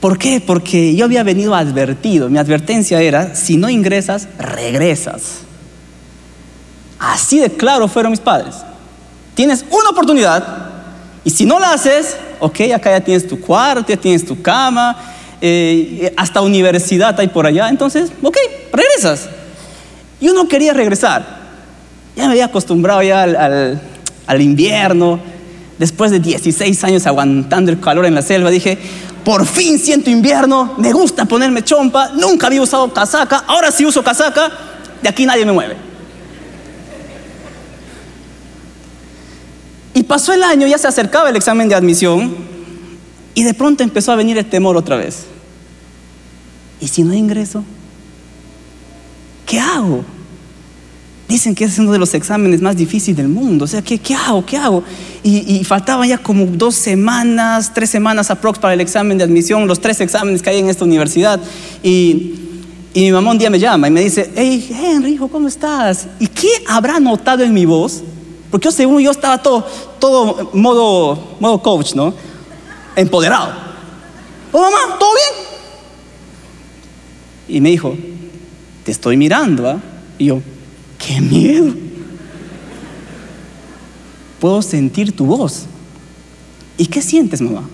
¿Por 0.00 0.18
qué? 0.18 0.42
Porque 0.44 0.96
yo 0.96 1.04
había 1.04 1.22
venido 1.22 1.54
advertido, 1.54 2.28
mi 2.28 2.38
advertencia 2.38 3.00
era, 3.00 3.36
si 3.36 3.56
no 3.56 3.68
ingresas, 3.68 4.28
regresas. 4.38 5.42
Así 6.98 7.38
de 7.38 7.50
claro 7.50 7.86
fueron 7.86 8.10
mis 8.10 8.20
padres. 8.20 8.56
Tienes 9.34 9.64
una 9.70 9.90
oportunidad 9.90 10.70
y 11.24 11.30
si 11.30 11.44
no 11.44 11.58
la 11.58 11.72
haces, 11.72 12.16
ok, 12.40 12.60
acá 12.74 12.90
ya 12.90 13.00
tienes 13.00 13.26
tu 13.26 13.40
cuarto, 13.40 13.88
ya 13.88 13.96
tienes 13.96 14.26
tu 14.26 14.40
cama, 14.42 14.96
eh, 15.40 16.12
hasta 16.16 16.40
universidad 16.40 17.18
hay 17.18 17.28
por 17.28 17.46
allá, 17.46 17.68
entonces, 17.68 18.10
ok, 18.22 18.36
regresas. 18.72 19.28
Yo 20.20 20.32
no 20.34 20.48
quería 20.48 20.72
regresar. 20.72 21.42
Ya 22.16 22.24
me 22.26 22.32
había 22.32 22.46
acostumbrado 22.46 23.02
ya 23.02 23.22
al, 23.22 23.80
al 24.26 24.40
invierno. 24.40 25.18
Después 25.78 26.10
de 26.10 26.20
16 26.20 26.84
años 26.84 27.06
aguantando 27.06 27.70
el 27.70 27.80
calor 27.80 28.06
en 28.06 28.14
la 28.14 28.22
selva, 28.22 28.50
dije, 28.50 28.78
por 29.24 29.46
fin 29.46 29.78
siento 29.78 30.10
invierno, 30.10 30.74
me 30.78 30.92
gusta 30.92 31.24
ponerme 31.24 31.62
chompa, 31.62 32.10
nunca 32.10 32.48
había 32.48 32.62
usado 32.62 32.92
casaca, 32.92 33.44
ahora 33.46 33.70
sí 33.70 33.84
uso 33.84 34.02
casaca, 34.02 34.50
de 35.00 35.08
aquí 35.08 35.26
nadie 35.26 35.44
me 35.44 35.52
mueve. 35.52 35.91
Y 39.94 40.04
pasó 40.04 40.32
el 40.32 40.42
año, 40.42 40.66
ya 40.66 40.78
se 40.78 40.88
acercaba 40.88 41.28
el 41.28 41.36
examen 41.36 41.68
de 41.68 41.74
admisión 41.74 42.34
y 43.34 43.44
de 43.44 43.54
pronto 43.54 43.82
empezó 43.82 44.12
a 44.12 44.16
venir 44.16 44.38
el 44.38 44.46
temor 44.46 44.76
otra 44.76 44.96
vez. 44.96 45.24
¿Y 46.80 46.88
si 46.88 47.02
no 47.02 47.14
ingreso? 47.14 47.62
¿Qué 49.46 49.60
hago? 49.60 50.04
Dicen 51.28 51.54
que 51.54 51.64
es 51.64 51.78
uno 51.78 51.92
de 51.92 51.98
los 51.98 52.12
exámenes 52.14 52.60
más 52.60 52.76
difíciles 52.76 53.16
del 53.16 53.28
mundo. 53.28 53.64
O 53.64 53.68
sea, 53.68 53.82
¿qué, 53.82 53.98
qué 53.98 54.14
hago? 54.14 54.44
¿Qué 54.44 54.56
hago? 54.56 54.82
Y, 55.22 55.62
faltaban 55.64 56.08
ya 56.08 56.18
como 56.18 56.44
dos 56.46 56.74
semanas, 56.74 57.72
tres 57.72 57.90
semanas 57.90 58.30
aprox 58.30 58.58
para 58.58 58.74
el 58.74 58.80
examen 58.80 59.16
de 59.16 59.24
admisión, 59.24 59.66
los 59.66 59.80
tres 59.80 60.00
exámenes 60.00 60.42
que 60.42 60.50
hay 60.50 60.58
en 60.58 60.68
esta 60.68 60.84
universidad. 60.84 61.40
Y, 61.82 62.34
y 62.92 63.00
mi 63.02 63.12
mamá 63.12 63.30
un 63.30 63.38
día 63.38 63.48
me 63.48 63.58
llama 63.58 63.88
y 63.88 63.90
me 63.90 64.00
dice, 64.00 64.30
hey, 64.34 64.68
Henry, 64.70 65.12
hijo, 65.12 65.28
¿cómo 65.28 65.48
estás? 65.48 66.06
¿Y 66.18 66.26
qué 66.26 66.48
habrá 66.66 66.98
notado 66.98 67.44
en 67.44 67.54
mi 67.54 67.64
voz? 67.64 68.02
Porque 68.52 68.66
yo, 68.66 68.70
según 68.70 69.02
yo, 69.02 69.10
estaba 69.10 69.42
todo, 69.42 69.66
todo 69.98 70.50
modo, 70.52 71.36
modo 71.40 71.62
coach, 71.62 71.94
¿no? 71.94 72.12
Empoderado. 72.94 73.50
Oh, 74.52 74.60
mamá, 74.60 74.98
¿todo 74.98 75.08
bien? 75.14 75.46
Y 77.48 77.62
me 77.62 77.70
dijo, 77.70 77.96
te 78.84 78.92
estoy 78.92 79.16
mirando, 79.16 79.70
¿ah? 79.70 79.80
Y 80.18 80.26
yo, 80.26 80.42
qué 80.98 81.18
miedo. 81.22 81.72
Puedo 84.38 84.60
sentir 84.60 85.16
tu 85.16 85.24
voz. 85.24 85.64
¿Y 86.76 86.84
qué 86.88 87.00
sientes, 87.00 87.40
mamá? 87.40 87.66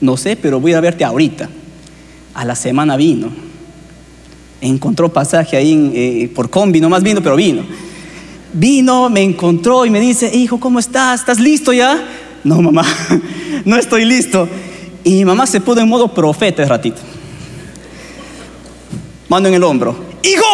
No 0.00 0.16
sé, 0.16 0.34
pero 0.34 0.58
voy 0.58 0.72
a 0.72 0.80
verte 0.80 1.04
ahorita. 1.04 1.48
A 2.34 2.44
la 2.44 2.56
semana 2.56 2.96
vino. 2.96 3.28
Encontró 4.60 5.12
pasaje 5.12 5.56
ahí 5.56 5.92
eh, 5.94 6.32
por 6.34 6.50
combi, 6.50 6.80
no 6.80 6.88
más 6.88 7.04
vino, 7.04 7.22
pero 7.22 7.36
vino 7.36 7.62
vino, 8.54 9.10
me 9.10 9.22
encontró 9.22 9.84
y 9.84 9.90
me 9.90 10.00
dice, 10.00 10.30
hijo, 10.34 10.58
¿cómo 10.58 10.78
estás? 10.78 11.20
¿Estás 11.20 11.38
listo 11.38 11.72
ya? 11.72 12.02
No, 12.42 12.62
mamá, 12.62 12.86
no 13.64 13.76
estoy 13.76 14.04
listo. 14.04 14.48
Y 15.02 15.24
mamá 15.24 15.46
se 15.46 15.60
puso 15.60 15.80
en 15.80 15.88
modo 15.88 16.14
profeta 16.14 16.62
de 16.62 16.68
ratito. 16.68 17.02
Mano 19.28 19.48
en 19.48 19.54
el 19.54 19.64
hombro. 19.64 19.96
Hijo, 20.22 20.46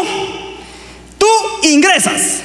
tú 1.19 1.27
ingresas. 1.63 2.43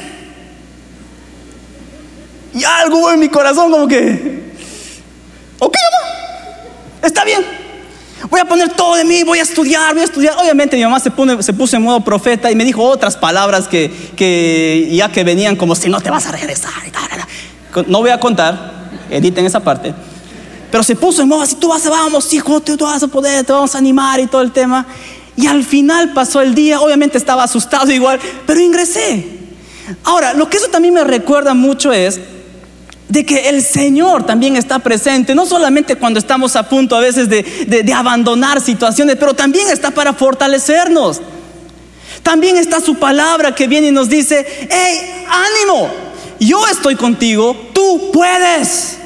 Y 2.54 2.64
algo 2.64 3.12
en 3.12 3.20
mi 3.20 3.30
corazón 3.30 3.72
como 3.72 3.88
que, 3.88 4.44
ok, 5.60 5.76
mamá, 5.92 7.08
está 7.08 7.26
bien 7.26 7.65
voy 8.30 8.40
a 8.40 8.46
poner 8.46 8.70
todo 8.70 8.96
de 8.96 9.06
mí, 9.06 9.24
voy 9.24 9.40
a 9.40 9.44
estudiar, 9.44 9.94
voy 9.94 10.02
a 10.02 10.06
estudiar. 10.06 10.36
Obviamente 10.38 10.76
mi 10.76 10.84
mamá 10.84 11.00
se, 11.00 11.12
puso 11.12 11.76
en 11.76 11.82
modo 11.82 12.02
profeta 12.02 12.52
y 12.52 12.56
me 12.56 12.66
dijo 12.66 12.84
otras 12.84 13.18
palabras 13.18 13.68
que, 13.68 14.90
ya 14.92 15.12
que 15.12 15.24
venían 15.24 15.56
como 15.56 15.76
si 15.76 15.90
no 15.90 16.02
te 16.02 16.10
vas 16.10 16.26
a 16.26 16.32
regresar. 16.32 16.72
No 17.88 18.00
voy 18.00 18.10
a 18.10 18.20
contar, 18.20 18.90
editen 19.10 19.46
esa 19.46 19.60
parte. 19.60 19.94
Pero 20.72 20.84
se 20.84 20.96
puso 20.96 21.22
en 21.22 21.28
modo 21.28 21.42
así, 21.42 21.56
tú 21.56 21.70
vas 21.70 21.88
vamos, 21.88 22.34
hijo, 22.34 22.60
tú, 22.62 22.76
tú 22.76 22.86
vas 22.86 23.02
a 23.04 23.08
poder, 23.08 23.46
te 23.46 23.54
vamos 23.54 23.76
a 23.76 23.78
animar 23.78 24.20
y 24.20 24.28
todo 24.28 24.42
el 24.42 24.52
tema. 24.52 24.86
Y 25.38 25.48
al 25.48 25.64
final 25.64 26.14
pasó 26.14 26.42
el 26.42 26.56
día, 26.56 26.80
obviamente 26.80 27.18
estaba 27.18 27.44
asustado 27.44 27.92
igual, 27.92 28.20
pero 28.46 28.60
ingresé. 28.60 29.36
Ahora, 30.04 30.34
lo 30.34 30.50
que 30.50 30.58
eso 30.58 30.68
también 30.68 30.94
me 30.94 31.04
recuerda 31.04 31.54
mucho 31.54 31.92
es 31.92 32.20
de 33.08 33.26
que 33.26 33.50
el 33.50 33.62
Señor 33.62 34.26
también 34.26 34.56
está 34.56 34.80
presente, 34.80 35.36
no 35.36 35.46
solamente 35.46 35.96
cuando 35.96 36.20
estamos 36.20 36.56
a 36.56 36.68
punto 36.68 36.96
a 36.96 37.00
veces 37.00 37.30
de, 37.30 37.94
abandonar 37.94 38.60
situaciones, 38.62 39.16
pero 39.18 39.34
también 39.34 39.70
está 39.70 39.92
para 39.92 40.14
fortalecernos. 40.14 41.22
También 42.24 42.58
está 42.58 42.80
su 42.80 42.96
palabra 42.96 43.54
que 43.54 43.68
viene 43.68 43.88
y 43.88 43.92
nos 43.92 44.10
dice, 44.10 44.46
hey, 44.70 45.26
ánimo, 45.30 45.90
yo 46.40 46.68
estoy 46.68 46.96
contigo, 46.96 47.56
tú 47.74 48.10
puedes. 48.12 48.98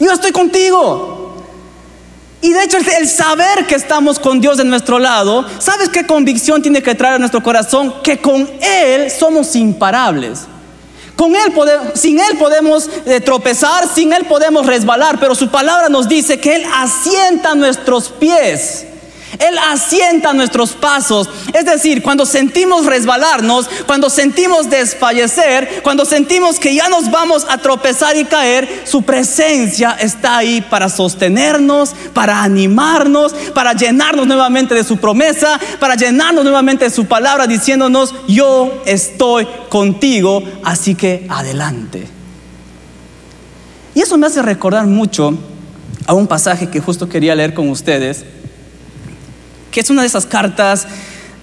Yo 0.00 0.10
estoy 0.10 0.32
contigo. 0.32 1.44
Y 2.40 2.52
de 2.52 2.64
hecho 2.64 2.78
el 2.78 3.08
saber 3.08 3.66
que 3.66 3.74
estamos 3.74 4.18
con 4.18 4.40
Dios 4.40 4.56
de 4.56 4.64
nuestro 4.64 4.98
lado, 4.98 5.46
¿sabes 5.58 5.90
qué 5.90 6.06
convicción 6.06 6.62
tiene 6.62 6.82
que 6.82 6.94
traer 6.94 7.14
a 7.14 7.18
nuestro 7.18 7.42
corazón? 7.42 8.02
Que 8.02 8.18
con 8.18 8.50
Él 8.60 9.10
somos 9.10 9.54
imparables. 9.54 10.46
Sin 11.94 12.18
Él 12.18 12.38
podemos 12.38 12.88
eh, 13.06 13.20
tropezar, 13.20 13.88
sin 13.88 14.12
Él 14.12 14.24
podemos 14.26 14.66
resbalar, 14.66 15.18
pero 15.20 15.34
su 15.34 15.48
palabra 15.48 15.88
nos 15.88 16.08
dice 16.08 16.40
que 16.40 16.56
Él 16.56 16.64
asienta 16.74 17.54
nuestros 17.54 18.08
pies. 18.08 18.86
Él 19.38 19.56
asienta 19.70 20.32
nuestros 20.32 20.72
pasos. 20.72 21.28
Es 21.52 21.64
decir, 21.64 22.02
cuando 22.02 22.26
sentimos 22.26 22.86
resbalarnos, 22.86 23.68
cuando 23.86 24.10
sentimos 24.10 24.68
desfallecer, 24.68 25.80
cuando 25.82 26.04
sentimos 26.04 26.58
que 26.58 26.74
ya 26.74 26.88
nos 26.88 27.10
vamos 27.10 27.46
a 27.48 27.58
tropezar 27.58 28.16
y 28.16 28.24
caer, 28.24 28.82
su 28.84 29.02
presencia 29.02 29.92
está 29.92 30.38
ahí 30.38 30.60
para 30.60 30.88
sostenernos, 30.88 31.94
para 32.12 32.42
animarnos, 32.42 33.32
para 33.54 33.72
llenarnos 33.72 34.26
nuevamente 34.26 34.74
de 34.74 34.84
su 34.84 34.98
promesa, 34.98 35.58
para 35.80 35.94
llenarnos 35.94 36.44
nuevamente 36.44 36.84
de 36.84 36.90
su 36.90 37.06
palabra, 37.06 37.46
diciéndonos, 37.46 38.14
yo 38.28 38.82
estoy 38.86 39.46
contigo, 39.68 40.42
así 40.64 40.94
que 40.94 41.26
adelante. 41.28 42.06
Y 43.94 44.00
eso 44.00 44.16
me 44.16 44.26
hace 44.26 44.42
recordar 44.42 44.86
mucho 44.86 45.34
a 46.06 46.14
un 46.14 46.26
pasaje 46.26 46.68
que 46.68 46.80
justo 46.80 47.08
quería 47.08 47.34
leer 47.34 47.54
con 47.54 47.68
ustedes 47.68 48.24
que 49.72 49.80
es 49.80 49.90
una 49.90 50.02
de 50.02 50.06
esas 50.06 50.26
cartas 50.26 50.86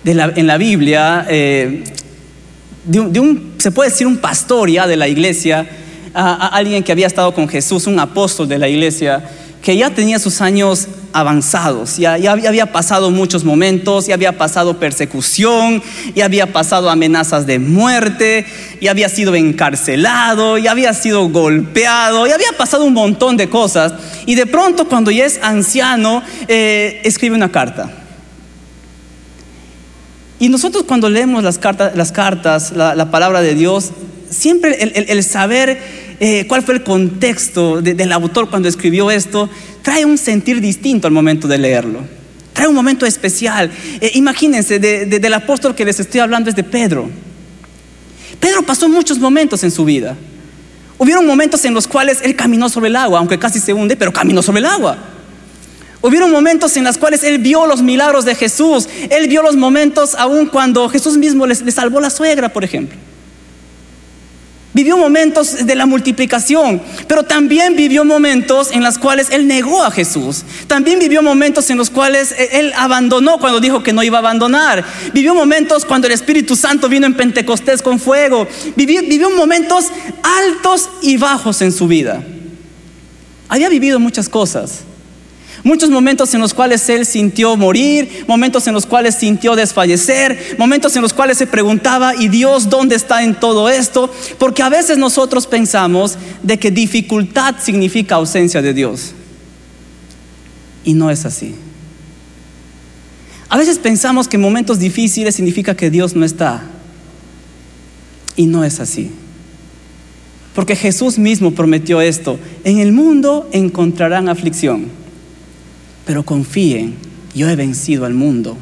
en 0.05 0.47
la 0.47 0.57
Biblia, 0.57 1.25
eh, 1.27 1.83
de, 2.85 3.19
un, 3.19 3.55
se 3.57 3.71
puede 3.71 3.89
decir, 3.89 4.07
un 4.07 4.17
pastor 4.17 4.69
ya 4.69 4.87
de 4.87 4.95
la 4.95 5.07
iglesia, 5.07 5.67
a, 6.13 6.47
alguien 6.47 6.83
que 6.83 6.91
había 6.91 7.07
estado 7.07 7.33
con 7.33 7.49
Jesús, 7.49 7.87
un 7.87 7.99
apóstol 7.99 8.47
de 8.47 8.57
la 8.57 8.67
iglesia, 8.69 9.23
que 9.61 9.75
ya 9.75 9.89
tenía 9.89 10.19
sus 10.19 10.41
años 10.41 10.87
avanzados, 11.11 11.97
ya, 11.97 12.17
ya, 12.17 12.31
había 12.31 12.71
pasado 12.71 13.11
muchos 13.11 13.43
momentos, 13.43 14.07
ya 14.07 14.13
había 14.13 14.37
pasado 14.37 14.79
persecución, 14.79 15.83
ya 16.15 16.25
había 16.25 16.53
pasado 16.53 16.89
amenazas 16.89 17.45
de 17.45 17.59
muerte, 17.59 18.45
ya 18.79 18.91
había 18.91 19.09
sido 19.09 19.35
encarcelado, 19.35 20.57
ya 20.57 20.71
había 20.71 20.93
sido 20.93 21.27
golpeado, 21.29 22.27
ya 22.27 22.35
había 22.35 22.53
pasado 22.57 22.85
un 22.85 22.93
montón 22.93 23.37
de 23.37 23.49
cosas. 23.49 23.93
Y 24.25 24.35
de 24.35 24.45
pronto 24.45 24.87
cuando 24.87 25.11
ya 25.11 25.25
es 25.25 25.39
anciano, 25.41 26.21
eh, 26.47 27.01
escribe 27.03 27.35
una 27.35 27.51
carta. 27.51 27.98
Y 30.39 30.47
nosotros 30.47 30.83
cuando 30.83 31.09
leemos 31.09 31.43
las 31.43 31.57
cartas, 31.57 31.95
las 31.95 32.11
cartas 32.13 32.71
la, 32.71 33.11
palabra 33.11 33.41
de 33.41 33.55
Dios, 33.55 33.91
siempre 34.29 34.77
el, 34.81 35.23
saber 35.23 35.77
eh, 36.21 36.45
cuál 36.47 36.63
fue 36.63 36.75
el 36.75 36.83
contexto 36.83 37.81
del 37.81 38.11
autor 38.13 38.49
cuando 38.49 38.69
escribió 38.69 39.11
esto, 39.11 39.49
trae 39.81 40.05
un 40.05 40.17
sentir 40.17 40.61
distinto 40.61 41.07
al 41.07 41.13
momento 41.13 41.47
de 41.47 41.57
leerlo. 41.57 41.99
Trae 42.53 42.67
un 42.67 42.75
momento 42.75 43.05
especial. 43.05 43.69
Eh, 43.99 44.11
imagínense, 44.15 44.79
del 44.79 45.33
apóstol 45.33 45.75
que 45.75 45.83
les 45.83 45.99
estoy 45.99 46.21
hablando 46.21 46.49
es 46.49 46.55
de 46.55 46.63
Pedro. 46.63 47.09
Pedro 48.39 48.63
pasó 48.63 48.87
muchos 48.87 49.19
momentos 49.19 49.63
en 49.63 49.71
su 49.71 49.83
vida. 49.83 50.15
Hubieron 50.97 51.25
momentos 51.25 51.63
en 51.65 51.73
los 51.73 51.87
cuales 51.87 52.19
él 52.23 52.35
caminó 52.35 52.69
sobre 52.69 52.87
el 52.87 52.95
agua, 52.95 53.19
aunque 53.19 53.37
casi 53.37 53.59
se 53.59 53.73
hunde, 53.73 53.97
pero 53.97 54.13
caminó 54.13 54.41
sobre 54.41 54.59
el 54.59 54.65
agua. 54.65 54.97
Hubieron 56.01 56.31
momentos 56.31 56.77
en 56.77 56.85
los 56.85 56.97
cuales 56.97 57.23
él 57.23 57.39
vio 57.39 57.65
los 57.65 57.81
milagros 57.81 58.23
de 58.23 58.33
Jesús. 58.33 58.87
Él 59.09 59.27
vio 59.27 59.41
los 59.41 59.57
momentos 59.57 60.15
aún 60.15 60.45
cuando 60.45 60.87
Jesús 60.87 61.17
mismo 61.17 61.45
le, 61.45 61.55
salvó 61.55 61.99
la 61.99 62.09
suegra, 62.09 62.49
por 62.49 62.63
ejemplo. 62.63 62.97
Vivió 64.71 64.97
momentos 64.97 65.65
de 65.65 65.75
la 65.75 65.85
multiplicación, 65.85 66.81
pero 67.07 67.23
también 67.23 67.75
vivió 67.75 68.05
momentos 68.05 68.71
en 68.71 68.81
los 68.83 68.97
cuales 68.97 69.29
él 69.31 69.47
negó 69.47 69.83
a 69.83 69.91
Jesús. 69.91 70.43
También 70.67 70.99
vivió 70.99 71.21
momentos 71.21 71.69
en 71.69 71.77
los 71.77 71.89
cuales 71.89 72.31
e, 72.31 72.59
él 72.59 72.71
abandonó 72.77 73.39
cuando 73.39 73.59
dijo 73.59 73.83
que 73.83 73.91
no 73.91 74.03
iba 74.03 74.19
a 74.19 74.21
abandonar. 74.21 74.85
Vivió 75.11 75.33
momentos 75.35 75.83
cuando 75.83 76.07
el 76.07 76.13
Espíritu 76.13 76.55
Santo 76.55 76.87
vino 76.87 77.07
en 77.07 77.15
Pentecostés 77.15 77.81
con 77.81 77.99
fuego. 77.99 78.47
Vivió, 78.77 79.01
vivió 79.01 79.29
momentos 79.31 79.87
altos 80.23 80.89
y 81.01 81.17
bajos 81.17 81.61
en 81.61 81.73
su 81.73 81.87
vida. 81.87 82.23
Había 83.49 83.67
vivido 83.67 83.99
muchas 83.99 84.29
cosas. 84.29 84.83
Muchos 85.69 85.91
momentos 85.91 86.33
en 86.33 86.41
los 86.41 86.55
cuales 86.55 86.89
él 86.89 87.05
sintió 87.05 87.55
morir, 87.55 88.25
momentos 88.27 88.65
en 88.65 88.73
los 88.73 88.87
cuales 88.87 89.13
sintió 89.13 89.55
desfallecer, 89.55 90.55
momentos 90.57 90.95
en 90.95 91.03
los 91.03 91.13
cuales 91.13 91.37
se 91.37 91.45
preguntaba, 91.45 92.15
¿y 92.15 92.27
Dios 92.27 92.71
dónde 92.71 92.95
está 92.95 93.23
en 93.23 93.39
todo 93.39 93.69
esto? 93.69 94.11
Porque 94.39 94.63
a 94.63 94.69
veces 94.69 94.97
nosotros 94.97 95.45
pensamos 95.45 96.17
de 96.41 96.57
que 96.57 96.71
dificultad 96.71 97.53
significa 97.59 98.15
ausencia 98.15 98.63
de 98.63 98.73
Dios. 98.73 99.11
Y 100.83 100.95
no 100.95 101.11
es 101.11 101.23
así. 101.23 101.53
A 103.47 103.55
veces 103.55 103.77
pensamos 103.77 104.27
que 104.27 104.39
momentos 104.39 104.79
difíciles 104.79 105.35
significa 105.35 105.77
que 105.77 105.91
Dios 105.91 106.15
no 106.15 106.25
está. 106.25 106.63
Y 108.35 108.47
no 108.47 108.63
es 108.63 108.79
así. 108.79 109.11
Porque 110.55 110.75
Jesús 110.75 111.19
mismo 111.19 111.51
prometió 111.51 112.01
esto. 112.01 112.39
En 112.63 112.79
el 112.79 112.91
mundo 112.91 113.47
encontrarán 113.51 114.29
aflicción 114.29 114.97
pero 116.05 116.23
confíen, 116.23 116.95
yo 117.33 117.49
he 117.49 117.55
vencido 117.55 118.05
al 118.05 118.13
mundo. 118.13 118.57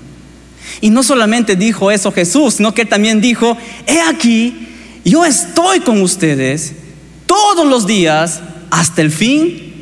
Y 0.81 0.89
no 0.89 1.03
solamente 1.03 1.55
dijo 1.55 1.91
eso 1.91 2.11
Jesús, 2.11 2.55
sino 2.55 2.73
que 2.73 2.85
también 2.85 3.21
dijo, 3.21 3.57
he 3.85 4.01
aquí, 4.01 4.67
yo 5.05 5.25
estoy 5.25 5.79
con 5.79 6.01
ustedes 6.01 6.73
todos 7.25 7.65
los 7.65 7.87
días 7.87 8.41
hasta 8.69 9.01
el 9.01 9.11
fin 9.11 9.73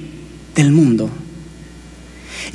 del 0.55 0.71
mundo. 0.71 1.09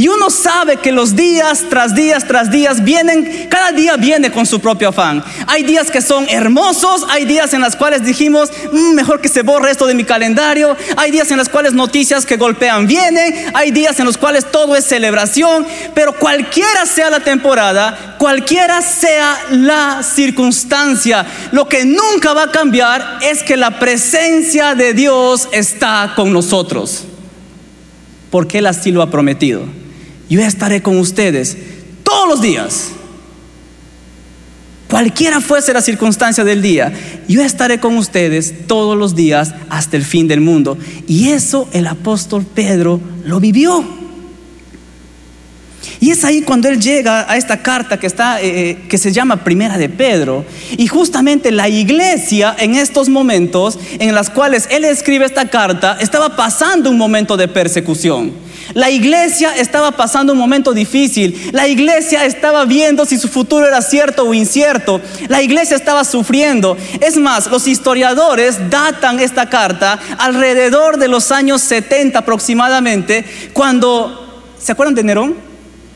Y 0.00 0.08
uno 0.08 0.30
sabe 0.30 0.78
que 0.78 0.92
los 0.92 1.14
días 1.14 1.66
tras 1.68 1.94
días 1.94 2.26
tras 2.26 2.50
días 2.50 2.82
vienen, 2.82 3.48
cada 3.50 3.70
día 3.70 3.98
viene 3.98 4.32
con 4.32 4.46
su 4.46 4.58
propio 4.58 4.88
afán. 4.88 5.22
Hay 5.46 5.62
días 5.62 5.90
que 5.90 6.00
son 6.00 6.26
hermosos, 6.30 7.04
hay 7.10 7.26
días 7.26 7.52
en 7.52 7.60
los 7.60 7.76
cuales 7.76 8.02
dijimos, 8.02 8.50
mm, 8.72 8.94
mejor 8.94 9.20
que 9.20 9.28
se 9.28 9.42
borre 9.42 9.70
esto 9.70 9.86
de 9.86 9.92
mi 9.92 10.04
calendario, 10.04 10.74
hay 10.96 11.10
días 11.10 11.30
en 11.30 11.36
los 11.36 11.50
cuales 11.50 11.74
noticias 11.74 12.24
que 12.24 12.38
golpean 12.38 12.86
vienen, 12.86 13.50
hay 13.52 13.72
días 13.72 14.00
en 14.00 14.06
los 14.06 14.16
cuales 14.16 14.50
todo 14.50 14.74
es 14.74 14.86
celebración, 14.86 15.66
pero 15.94 16.14
cualquiera 16.14 16.86
sea 16.86 17.10
la 17.10 17.20
temporada, 17.20 18.16
cualquiera 18.18 18.80
sea 18.80 19.36
la 19.50 20.02
circunstancia, 20.02 21.26
lo 21.52 21.68
que 21.68 21.84
nunca 21.84 22.32
va 22.32 22.44
a 22.44 22.50
cambiar 22.50 23.18
es 23.20 23.42
que 23.42 23.58
la 23.58 23.78
presencia 23.78 24.74
de 24.74 24.94
Dios 24.94 25.46
está 25.52 26.14
con 26.16 26.32
nosotros, 26.32 27.04
porque 28.30 28.60
Él 28.60 28.66
así 28.66 28.92
lo 28.92 29.02
ha 29.02 29.10
prometido 29.10 29.79
yo 30.30 30.40
estaré 30.40 30.80
con 30.80 30.96
ustedes 30.98 31.58
todos 32.02 32.28
los 32.28 32.40
días. 32.40 32.92
Cualquiera 34.88 35.40
fuese 35.40 35.72
la 35.72 35.82
circunstancia 35.82 36.42
del 36.42 36.62
día, 36.62 36.92
yo 37.28 37.42
estaré 37.42 37.78
con 37.78 37.96
ustedes 37.96 38.66
todos 38.66 38.96
los 38.96 39.14
días 39.14 39.54
hasta 39.68 39.96
el 39.96 40.04
fin 40.04 40.26
del 40.26 40.40
mundo. 40.40 40.78
Y 41.06 41.28
eso 41.28 41.68
el 41.72 41.86
apóstol 41.86 42.44
Pedro 42.44 43.00
lo 43.24 43.38
vivió. 43.38 43.99
Y 46.00 46.10
es 46.10 46.24
ahí 46.24 46.40
cuando 46.40 46.68
él 46.68 46.80
llega 46.80 47.30
a 47.30 47.36
esta 47.36 47.62
carta 47.62 47.98
que, 48.00 48.06
está, 48.06 48.40
eh, 48.40 48.70
eh, 48.70 48.78
que 48.88 48.96
se 48.96 49.12
llama 49.12 49.44
Primera 49.44 49.76
de 49.76 49.90
Pedro. 49.90 50.46
Y 50.78 50.86
justamente 50.86 51.50
la 51.50 51.68
iglesia 51.68 52.56
en 52.58 52.74
estos 52.74 53.10
momentos 53.10 53.78
en 53.98 54.14
los 54.14 54.30
cuales 54.30 54.66
él 54.70 54.86
escribe 54.86 55.26
esta 55.26 55.48
carta 55.48 55.98
estaba 56.00 56.36
pasando 56.36 56.88
un 56.88 56.96
momento 56.96 57.36
de 57.36 57.48
persecución. 57.48 58.32
La 58.72 58.88
iglesia 58.88 59.54
estaba 59.56 59.90
pasando 59.90 60.32
un 60.32 60.38
momento 60.38 60.72
difícil. 60.72 61.50
La 61.52 61.68
iglesia 61.68 62.24
estaba 62.24 62.64
viendo 62.64 63.04
si 63.04 63.18
su 63.18 63.28
futuro 63.28 63.66
era 63.66 63.82
cierto 63.82 64.22
o 64.22 64.32
incierto. 64.32 65.00
La 65.28 65.42
iglesia 65.42 65.76
estaba 65.76 66.04
sufriendo. 66.04 66.78
Es 67.00 67.16
más, 67.16 67.50
los 67.50 67.66
historiadores 67.66 68.70
datan 68.70 69.20
esta 69.20 69.50
carta 69.50 69.98
alrededor 70.18 70.98
de 70.98 71.08
los 71.08 71.30
años 71.32 71.60
70 71.62 72.20
aproximadamente, 72.20 73.24
cuando, 73.52 74.42
¿se 74.58 74.72
acuerdan 74.72 74.94
de 74.94 75.02
Nerón? 75.02 75.49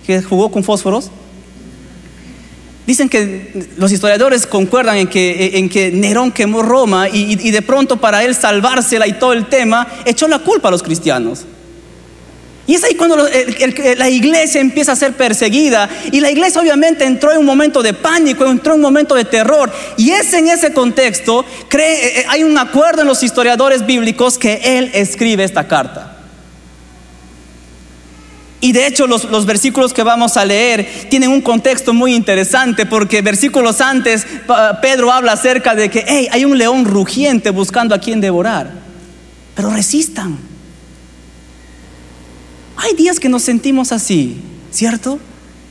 Que 0.07 0.23
jugó 0.23 0.51
con 0.51 0.65
fósforos. 0.65 1.11
Dicen 2.87 3.09
que 3.09 3.67
los 3.79 3.93
historiadores 3.93 4.47
concuerdan 4.47 4.97
en 4.99 5.09
que, 5.09 5.53
en 5.55 5.71
que 5.71 5.91
Nerón 5.91 6.33
quemó 6.33 6.63
Roma 6.63 7.09
y, 7.09 7.39
y 7.41 7.51
de 7.51 7.63
pronto 7.63 7.97
para 7.97 8.23
él 8.25 8.35
salvársela 8.35 9.07
y 9.07 9.15
todo 9.15 9.33
el 9.33 9.47
tema, 9.47 9.87
echó 10.05 10.29
la 10.29 10.41
culpa 10.41 10.69
a 10.69 10.71
los 10.71 10.83
cristianos. 10.83 11.47
Y 12.67 12.75
es 12.75 12.85
ahí 12.85 12.95
cuando 12.95 13.17
la 13.97 14.09
iglesia 14.09 14.61
empieza 14.61 14.93
a 14.93 14.97
ser 14.97 15.13
perseguida. 15.13 15.89
Y 16.13 16.21
la 16.21 16.31
iglesia 16.31 16.61
obviamente 16.61 17.05
entró 17.05 17.33
en 17.33 17.39
un 17.39 17.45
momento 17.45 17.83
de 17.83 17.93
pánico, 17.93 18.47
entró 18.47 18.73
en 18.73 18.79
un 18.79 18.83
momento 18.83 19.15
de 19.15 19.25
terror. 19.25 19.71
Y 19.99 20.11
es 20.13 20.33
en 20.33 20.49
ese 20.49 20.73
contexto, 20.73 21.45
cree, 21.69 21.95
eh, 21.95 22.21
eh, 22.21 22.25
hay 22.29 22.43
un 22.43 22.57
acuerdo 22.57 23.03
en 23.03 23.09
los 23.09 23.23
historiadores 23.23 23.85
bíblicos 23.85 24.39
que 24.39 24.61
él 24.79 24.91
escribe 24.95 25.45
esta 25.45 25.69
carta. 25.69 26.14
Y 28.65 28.73
de 28.73 28.87
hecho 28.87 29.07
los, 29.07 29.25
los, 29.25 29.45
versículos 29.45 29.93
que 29.93 30.03
vamos 30.03 30.39
a 30.39 30.45
leer 30.47 31.07
tienen 31.11 31.29
un 31.29 31.43
contexto 31.43 31.93
muy 31.93 32.15
interesante 32.15 32.87
porque 32.87 33.21
versículos 33.21 33.83
antes 33.83 34.27
Pedro 34.81 35.13
habla 35.13 35.33
acerca 35.33 35.75
de 35.75 35.91
que 35.91 36.03
hey, 36.09 36.29
hay 36.33 36.47
un 36.47 36.57
león 36.57 36.87
rugiente 36.87 37.51
buscando 37.51 37.95
a 37.95 37.99
quien 37.99 38.23
devorar. 38.23 38.73
Pero 39.55 39.69
resistan. 39.69 40.39
Hay 42.79 42.95
días 42.95 43.21
que 43.21 43.29
nos 43.29 43.43
sentimos 43.43 43.93
así, 43.93 44.41
¿cierto? 44.71 45.19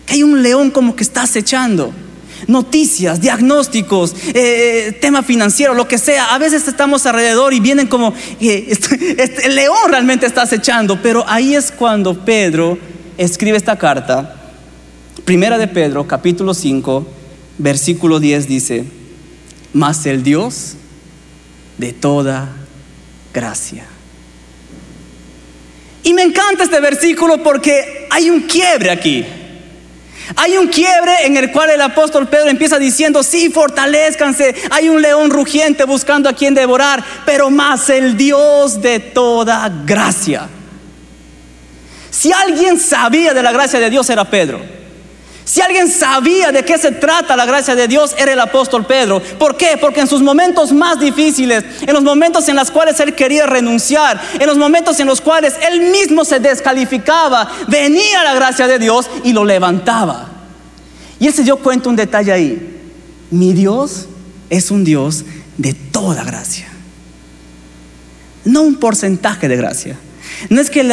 Que 0.06 0.14
hay 0.14 0.22
un 0.22 0.44
león 0.44 0.70
como 0.70 0.96
que 0.96 1.02
está 1.02 1.24
acechando. 1.24 1.92
Noticias, 2.48 3.22
diagnósticos, 3.22 4.16
eh, 4.34 4.98
tema 5.02 5.24
financiero, 5.24 5.74
lo 5.74 5.88
que 5.88 5.98
sea. 5.98 6.34
A 6.34 6.38
veces 6.38 6.68
estamos 6.68 7.06
alrededor 7.06 7.54
y 7.54 7.60
vienen 7.60 7.88
como, 7.88 8.14
eh, 8.40 8.66
este, 8.70 9.22
este, 9.22 9.46
el 9.48 9.56
león 9.56 9.90
realmente 9.90 10.26
está 10.26 10.44
acechando. 10.44 11.02
Pero 11.02 11.24
ahí 11.28 11.56
es 11.56 11.72
cuando 11.72 12.26
Pedro 12.26 12.78
escribe 13.18 13.58
esta 13.58 13.78
carta. 13.78 14.36
Primera 15.26 15.58
de 15.58 15.68
Pedro, 15.68 16.08
capítulo 16.08 16.54
5, 16.54 17.08
versículo 17.58 18.20
10 18.20 18.48
dice, 18.48 18.84
mas 19.72 20.06
el 20.06 20.24
Dios 20.24 20.76
de 21.78 21.94
toda 21.94 22.50
gracia 23.34 23.86
y 26.04 26.14
me 26.14 26.24
encanta 26.24 26.66
este 26.66 26.80
versículo 26.82 27.42
porque 27.42 28.08
hay 28.10 28.30
un 28.30 28.42
quiebre 28.42 28.92
aquí. 28.92 29.26
Hay 30.36 30.58
un 30.58 30.68
quiebre 30.68 31.26
en 31.26 31.38
el 31.38 31.52
cual 31.52 31.70
el 31.70 31.82
apóstol 31.82 32.28
Pedro 32.28 32.50
empieza 32.50 32.80
diciendo, 32.80 33.24
sí, 33.24 33.50
fortalezcanse, 33.50 34.56
hay 34.72 34.90
un 34.90 35.02
león 35.02 35.30
rugiente 35.30 35.84
buscando 35.84 36.30
a 36.30 36.34
quien 36.34 36.54
devorar, 36.54 37.04
pero 37.26 37.50
más 37.50 37.90
el 37.90 38.18
Dios 38.18 38.82
de 38.82 39.00
toda 39.00 39.70
gracia. 39.86 40.50
Si 42.10 42.32
alguien 42.32 42.80
sabía 42.80 43.34
de 43.34 43.44
la 43.44 43.52
gracia 43.52 43.80
de 43.80 43.90
Dios 43.90 44.10
era 44.10 44.24
Pedro. 44.24 44.83
Si 45.54 45.62
alguien 45.62 45.88
sabía 45.88 46.52
de 46.52 46.66
qué 46.66 46.80
se 46.80 46.94
trata 46.94 47.36
la 47.36 47.46
gracia 47.46 47.76
de 47.76 47.88
Dios, 47.88 48.16
era 48.18 48.34
el 48.34 48.40
apóstol 48.40 48.88
Pedro. 48.88 49.22
¿Por 49.38 49.56
qué? 49.56 49.78
Porque 49.80 50.00
en 50.00 50.08
sus 50.08 50.20
momentos 50.20 50.72
más 50.72 51.00
difíciles, 51.00 51.64
en 51.82 51.94
los 51.94 52.02
momentos 52.02 52.50
en 52.50 52.56
los 52.56 52.72
cuales 52.72 53.00
él 53.00 53.14
quería 53.14 53.46
renunciar, 53.46 54.20
en 54.40 54.48
los 54.48 54.58
momentos 54.58 55.00
en 55.00 55.06
los 55.06 55.22
cuales 55.22 55.54
él 55.70 55.92
mismo 55.92 56.26
se 56.26 56.40
descalificaba, 56.40 57.48
venía 57.68 58.24
la 58.24 58.34
gracia 58.34 58.66
de 58.66 58.80
Dios 58.80 59.08
y 59.24 59.32
lo 59.32 59.46
levantaba. 59.46 60.28
Y 61.20 61.28
él 61.28 61.34
se 61.36 61.44
dio 61.44 61.58
cuenta 61.58 61.88
un 61.88 61.98
detalle 61.98 62.32
ahí. 62.32 62.82
Mi 63.30 63.54
Dios 63.54 64.08
es 64.50 64.72
un 64.72 64.84
Dios 64.84 65.24
de 65.60 65.76
toda 65.76 66.24
gracia. 66.24 66.68
No 68.44 68.64
un 68.64 68.78
porcentaje 68.78 69.48
de 69.48 69.56
gracia. 69.56 70.00
No 70.50 70.60
es, 70.60 70.70
que, 70.70 70.84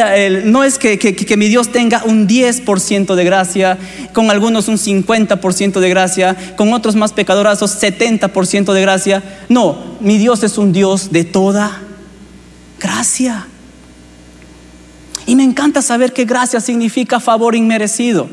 no 0.45 0.63
es 0.63 0.77
que, 0.77 1.35
mi 1.37 1.47
Dios 1.47 1.71
tenga 1.71 2.03
un 2.05 2.27
10% 2.27 3.15
de 3.15 3.23
gracia, 3.23 3.77
con 4.13 4.31
algunos 4.31 4.67
un 4.67 4.77
50% 4.77 5.79
de 5.79 5.89
gracia, 5.89 6.37
con 6.55 6.73
otros 6.73 6.95
más 6.95 7.13
pecadorazos 7.13 7.81
70% 7.81 8.73
de 8.73 8.81
gracia. 8.81 9.23
No, 9.49 9.77
mi 9.99 10.17
Dios 10.17 10.43
es 10.43 10.57
un 10.57 10.71
Dios 10.71 11.11
de 11.11 11.23
toda 11.23 11.81
gracia. 12.79 13.47
Y 15.25 15.35
me 15.35 15.43
encanta 15.43 15.81
saber 15.81 16.13
que 16.13 16.25
gracia 16.25 16.59
significa 16.59 17.19
favor 17.19 17.55
inmerecido. 17.55 18.29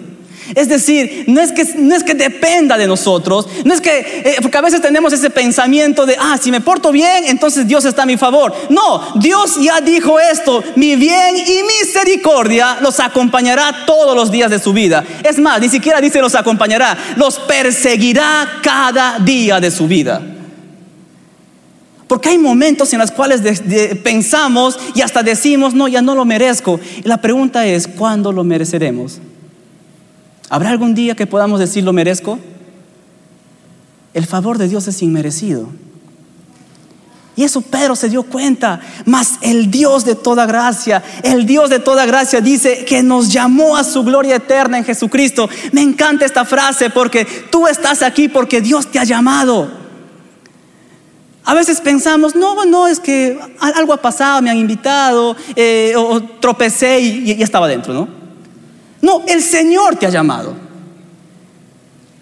Es 0.54 0.68
decir, 0.68 1.24
no 1.26 1.40
es 1.40 1.52
que, 1.52 1.64
no 1.76 1.94
es 1.94 2.02
que 2.02 2.14
dependa 2.14 2.78
de 2.78 2.86
nosotros, 2.86 3.46
no 3.64 3.74
es 3.74 3.80
que, 3.80 3.98
eh, 3.98 4.36
porque 4.40 4.58
a 4.58 4.62
veces 4.62 4.80
tenemos 4.80 5.12
ese 5.12 5.30
pensamiento 5.30 6.06
de, 6.06 6.16
ah, 6.18 6.38
si 6.40 6.50
me 6.50 6.60
porto 6.60 6.90
bien, 6.90 7.24
entonces 7.26 7.66
Dios 7.66 7.84
está 7.84 8.02
a 8.02 8.06
mi 8.06 8.16
favor. 8.16 8.54
No, 8.70 9.12
Dios 9.16 9.56
ya 9.60 9.80
dijo 9.80 10.18
esto, 10.18 10.62
mi 10.76 10.96
bien 10.96 11.36
y 11.36 11.62
misericordia 11.62 12.78
los 12.80 13.00
acompañará 13.00 13.84
todos 13.86 14.16
los 14.16 14.30
días 14.30 14.50
de 14.50 14.58
su 14.58 14.72
vida. 14.72 15.04
Es 15.22 15.38
más, 15.38 15.60
ni 15.60 15.68
siquiera 15.68 16.00
dice 16.00 16.20
los 16.20 16.34
acompañará, 16.34 16.96
los 17.16 17.38
perseguirá 17.38 18.60
cada 18.62 19.18
día 19.18 19.60
de 19.60 19.70
su 19.70 19.86
vida. 19.86 20.22
Porque 22.06 22.30
hay 22.30 22.38
momentos 22.38 22.90
en 22.94 23.00
los 23.00 23.10
cuales 23.10 23.42
pensamos 24.02 24.78
y 24.94 25.02
hasta 25.02 25.22
decimos, 25.22 25.74
no, 25.74 25.88
ya 25.88 26.00
no 26.00 26.14
lo 26.14 26.24
merezco. 26.24 26.80
Y 27.04 27.06
la 27.06 27.18
pregunta 27.18 27.66
es, 27.66 27.86
¿cuándo 27.86 28.32
lo 28.32 28.44
mereceremos? 28.44 29.20
¿Habrá 30.50 30.70
algún 30.70 30.94
día 30.94 31.14
que 31.14 31.26
podamos 31.26 31.60
decir 31.60 31.84
lo 31.84 31.92
merezco? 31.92 32.38
El 34.14 34.26
favor 34.26 34.58
de 34.58 34.68
Dios 34.68 34.88
es 34.88 35.02
inmerecido. 35.02 35.68
Y 37.36 37.44
eso 37.44 37.60
Pedro 37.60 37.94
se 37.94 38.08
dio 38.08 38.24
cuenta. 38.24 38.80
Mas 39.04 39.34
el 39.42 39.70
Dios 39.70 40.04
de 40.04 40.16
toda 40.16 40.44
gracia, 40.44 41.04
el 41.22 41.46
Dios 41.46 41.70
de 41.70 41.78
toda 41.78 42.04
gracia 42.04 42.40
dice 42.40 42.84
que 42.84 43.02
nos 43.02 43.32
llamó 43.32 43.76
a 43.76 43.84
su 43.84 44.02
gloria 44.02 44.36
eterna 44.36 44.78
en 44.78 44.84
Jesucristo. 44.84 45.48
Me 45.70 45.82
encanta 45.82 46.24
esta 46.24 46.44
frase 46.44 46.90
porque 46.90 47.24
tú 47.24 47.68
estás 47.68 48.02
aquí 48.02 48.28
porque 48.28 48.60
Dios 48.60 48.88
te 48.88 48.98
ha 48.98 49.04
llamado. 49.04 49.70
A 51.44 51.54
veces 51.54 51.80
pensamos, 51.80 52.34
no, 52.34 52.64
no, 52.64 52.88
es 52.88 52.98
que 52.98 53.38
algo 53.60 53.92
ha 53.92 54.02
pasado, 54.02 54.42
me 54.42 54.50
han 54.50 54.58
invitado, 54.58 55.36
eh, 55.54 55.94
o 55.96 56.20
tropecé 56.20 57.00
y, 57.00 57.32
y 57.32 57.42
estaba 57.42 57.68
dentro, 57.68 57.94
¿no? 57.94 58.27
No, 59.00 59.22
el 59.26 59.42
Señor 59.42 59.96
te 59.96 60.06
ha 60.06 60.10
llamado. 60.10 60.68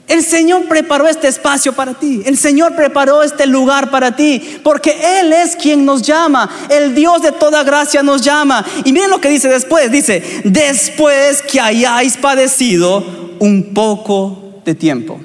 El 0.09 0.23
Señor 0.23 0.69
preparó 0.69 1.09
este 1.09 1.27
espacio 1.27 1.73
para 1.73 1.95
ti. 1.95 2.23
El 2.25 2.39
Señor 2.39 2.77
preparó 2.77 3.23
este 3.25 3.47
lugar 3.47 3.91
para 3.91 4.15
ti. 4.15 4.61
Porque 4.63 5.21
Él 5.21 5.33
es 5.33 5.57
quien 5.57 5.85
nos 5.85 6.03
llama. 6.03 6.49
El 6.71 6.95
Dios 6.95 7.23
de 7.23 7.33
toda 7.33 7.65
gracia 7.65 8.03
nos 8.03 8.23
llama. 8.23 8.65
Y 8.85 8.93
miren 8.93 9.11
lo 9.11 9.21
que 9.21 9.29
dice 9.29 9.49
después. 9.49 9.91
Dice, 9.91 10.23
después 10.45 11.43
que 11.43 11.61
hayáis 11.61 12.17
padecido 12.17 13.05
un 13.41 13.75
poco 13.75 14.61
de 14.65 14.75
tiempo. 14.77 15.21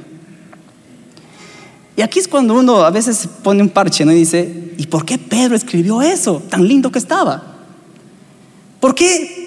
Y 1.95 2.01
aquí 2.01 2.17
es 2.17 2.27
cuando 2.27 2.55
uno 2.55 2.77
a 2.77 2.89
veces 2.89 3.27
pone 3.43 3.61
un 3.61 3.69
parche 3.69 4.03
¿no? 4.03 4.11
y 4.11 4.15
dice, 4.15 4.73
¿y 4.77 4.87
por 4.87 5.05
qué 5.05 5.19
Pedro 5.19 5.55
escribió 5.55 6.01
eso? 6.01 6.41
Tan 6.49 6.67
lindo 6.67 6.91
que 6.91 6.97
estaba. 6.97 7.43
¿Por 8.79 8.95
qué 8.95 9.40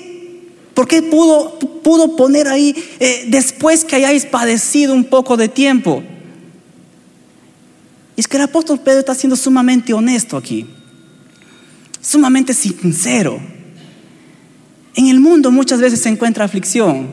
¿Por 0.74 0.88
qué 0.88 1.02
pudo, 1.02 1.58
pudo 1.58 2.16
poner 2.16 2.48
ahí 2.48 2.74
eh, 2.98 3.26
después 3.28 3.84
que 3.84 3.96
hayáis 3.96 4.26
padecido 4.26 4.92
un 4.92 5.04
poco 5.04 5.37
de 5.37 5.48
tiempo? 5.48 6.02
Y 8.16 8.20
es 8.20 8.28
que 8.28 8.37
el 8.37 8.42
apóstol 8.42 8.80
Pedro 8.80 9.00
está 9.00 9.14
siendo 9.14 9.37
sumamente 9.37 9.92
honesto 9.92 10.37
aquí, 10.37 10.66
sumamente 12.00 12.52
sincero. 12.54 13.40
En 14.96 15.06
el 15.06 15.20
mundo 15.20 15.50
muchas 15.50 15.80
veces 15.80 16.00
se 16.00 16.08
encuentra 16.08 16.44
aflicción, 16.44 17.08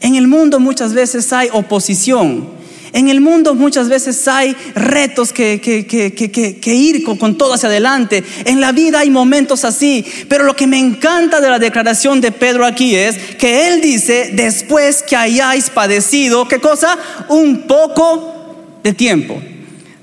en 0.00 0.16
el 0.16 0.26
mundo 0.26 0.58
muchas 0.58 0.92
veces 0.92 1.32
hay 1.32 1.48
oposición, 1.52 2.48
en 2.92 3.08
el 3.08 3.20
mundo 3.20 3.54
muchas 3.54 3.88
veces 3.88 4.26
hay 4.28 4.56
retos 4.74 5.32
que, 5.32 5.60
que, 5.60 6.74
ir 6.74 7.02
con, 7.04 7.16
con, 7.16 7.38
todo 7.38 7.54
hacia 7.54 7.68
adelante. 7.68 8.22
En 8.44 8.60
la 8.60 8.72
vida 8.72 9.00
hay 9.00 9.10
momentos 9.10 9.64
así. 9.64 10.04
Pero 10.28 10.44
lo 10.44 10.54
que 10.54 10.66
me 10.66 10.78
encanta 10.78 11.40
de 11.40 11.48
la 11.50 11.58
declaración 11.58 12.20
de 12.20 12.32
Pedro 12.32 12.66
aquí 12.66 12.94
es 12.94 13.16
que 13.38 13.68
él 13.68 13.80
dice, 13.80 14.30
después 14.34 15.02
que 15.02 15.16
hayáis 15.16 15.70
padecido, 15.70 16.46
¿qué 16.48 16.58
cosa? 16.58 16.98
Un 17.28 17.62
poco 17.66 18.78
de 18.82 18.92
tiempo. 18.92 19.40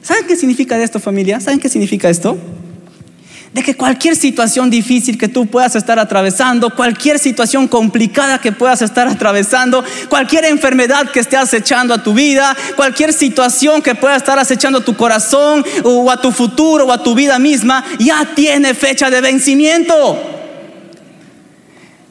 ¿Saben 0.01 0.25
qué 0.25 0.35
significa 0.35 0.81
esto 0.81 0.99
familia? 0.99 1.39
¿Saben 1.39 1.59
qué 1.59 1.69
significa 1.69 2.09
esto? 2.09 2.37
De 3.53 3.63
que 3.63 3.75
cualquier 3.75 4.15
situación 4.15 4.69
difícil 4.69 5.17
que 5.17 5.27
tú 5.27 5.47
puedas 5.47 5.75
estar 5.75 5.99
atravesando, 5.99 6.75
cualquier 6.75 7.19
situación 7.19 7.67
complicada 7.67 8.39
que 8.39 8.51
puedas 8.51 8.81
estar 8.81 9.07
atravesando, 9.07 9.83
cualquier 10.07 10.45
enfermedad 10.45 11.09
que 11.11 11.19
esté 11.19 11.37
acechando 11.37 11.93
a 11.93 12.03
tu 12.03 12.13
vida, 12.13 12.55
cualquier 12.75 13.13
situación 13.13 13.81
que 13.81 13.95
pueda 13.95 14.15
estar 14.15 14.37
acechando 14.37 14.79
a 14.79 14.85
tu 14.85 14.95
corazón 14.95 15.65
o 15.83 16.11
a 16.11 16.21
tu 16.21 16.31
futuro 16.31 16.85
o 16.85 16.91
a 16.91 17.03
tu 17.03 17.15
vida 17.15 17.39
misma, 17.39 17.83
ya 17.99 18.33
tiene 18.35 18.73
fecha 18.73 19.09
de 19.09 19.21
vencimiento. 19.21 20.38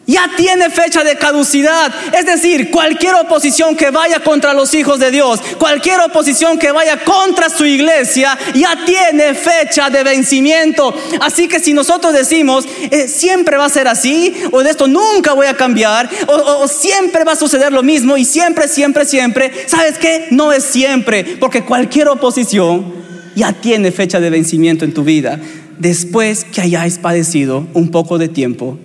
Ya 0.09 0.31
tiene 0.37 0.71
fecha 0.71 1.05
de 1.05 1.17
caducidad. 1.17 1.95
Es 2.19 2.25
decir, 2.25 2.71
cualquier 2.71 3.15
oposición 3.15 3.77
que 3.77 3.91
vaya 3.91 4.21
contra 4.21 4.55
los 4.55 4.73
hijos 4.75 4.99
de 4.99 5.11
Dios, 5.11 5.41
cualquier 5.59 6.01
oposición 6.01 6.59
que 6.59 6.73
vaya 6.73 7.05
contra 7.05 7.51
su 7.51 7.67
iglesia, 7.67 8.37
ya 8.55 8.85
tiene 8.87 9.35
fecha 9.35 9.91
de 9.91 10.03
vencimiento. 10.03 10.95
Así 11.21 11.47
que 11.47 11.61
si 11.61 11.75
nosotros 11.75 12.15
decimos, 12.15 12.67
eh, 12.91 13.07
siempre 13.07 13.59
va 13.59 13.67
a 13.67 13.69
ser 13.69 13.87
así, 13.87 14.35
o 14.51 14.63
de 14.63 14.71
esto 14.71 14.89
nunca 14.89 15.35
voy 15.35 15.47
a 15.47 15.55
cambiar, 15.55 16.09
o, 16.27 16.63
o 16.63 16.69
siempre 16.69 17.25
va 17.25 17.33
a 17.33 17.37
suceder 17.37 17.71
lo 17.71 17.83
mismo, 17.83 18.17
y 18.17 18.25
siempre, 18.25 18.67
siempre, 18.67 19.05
siempre, 19.05 19.53
¿sabes 19.67 19.99
qué? 19.99 20.29
No 20.31 20.53
es 20.53 20.65
siempre, 20.65 21.37
porque 21.39 21.65
cualquier 21.65 22.09
oposición 22.09 22.95
ya 23.37 23.53
tiene 23.53 23.93
fecha 23.93 24.21
de 24.21 24.31
vencimiento 24.31 24.87
en 24.87 24.95
tu 24.95 25.05
vida. 25.05 25.39
Después 25.79 26.47
que 26.51 26.63
hayáis 26.63 26.97
padecido 26.97 27.67
un 27.75 27.91
poco 27.91 28.17
de 28.17 28.29
tiempo, 28.29 28.79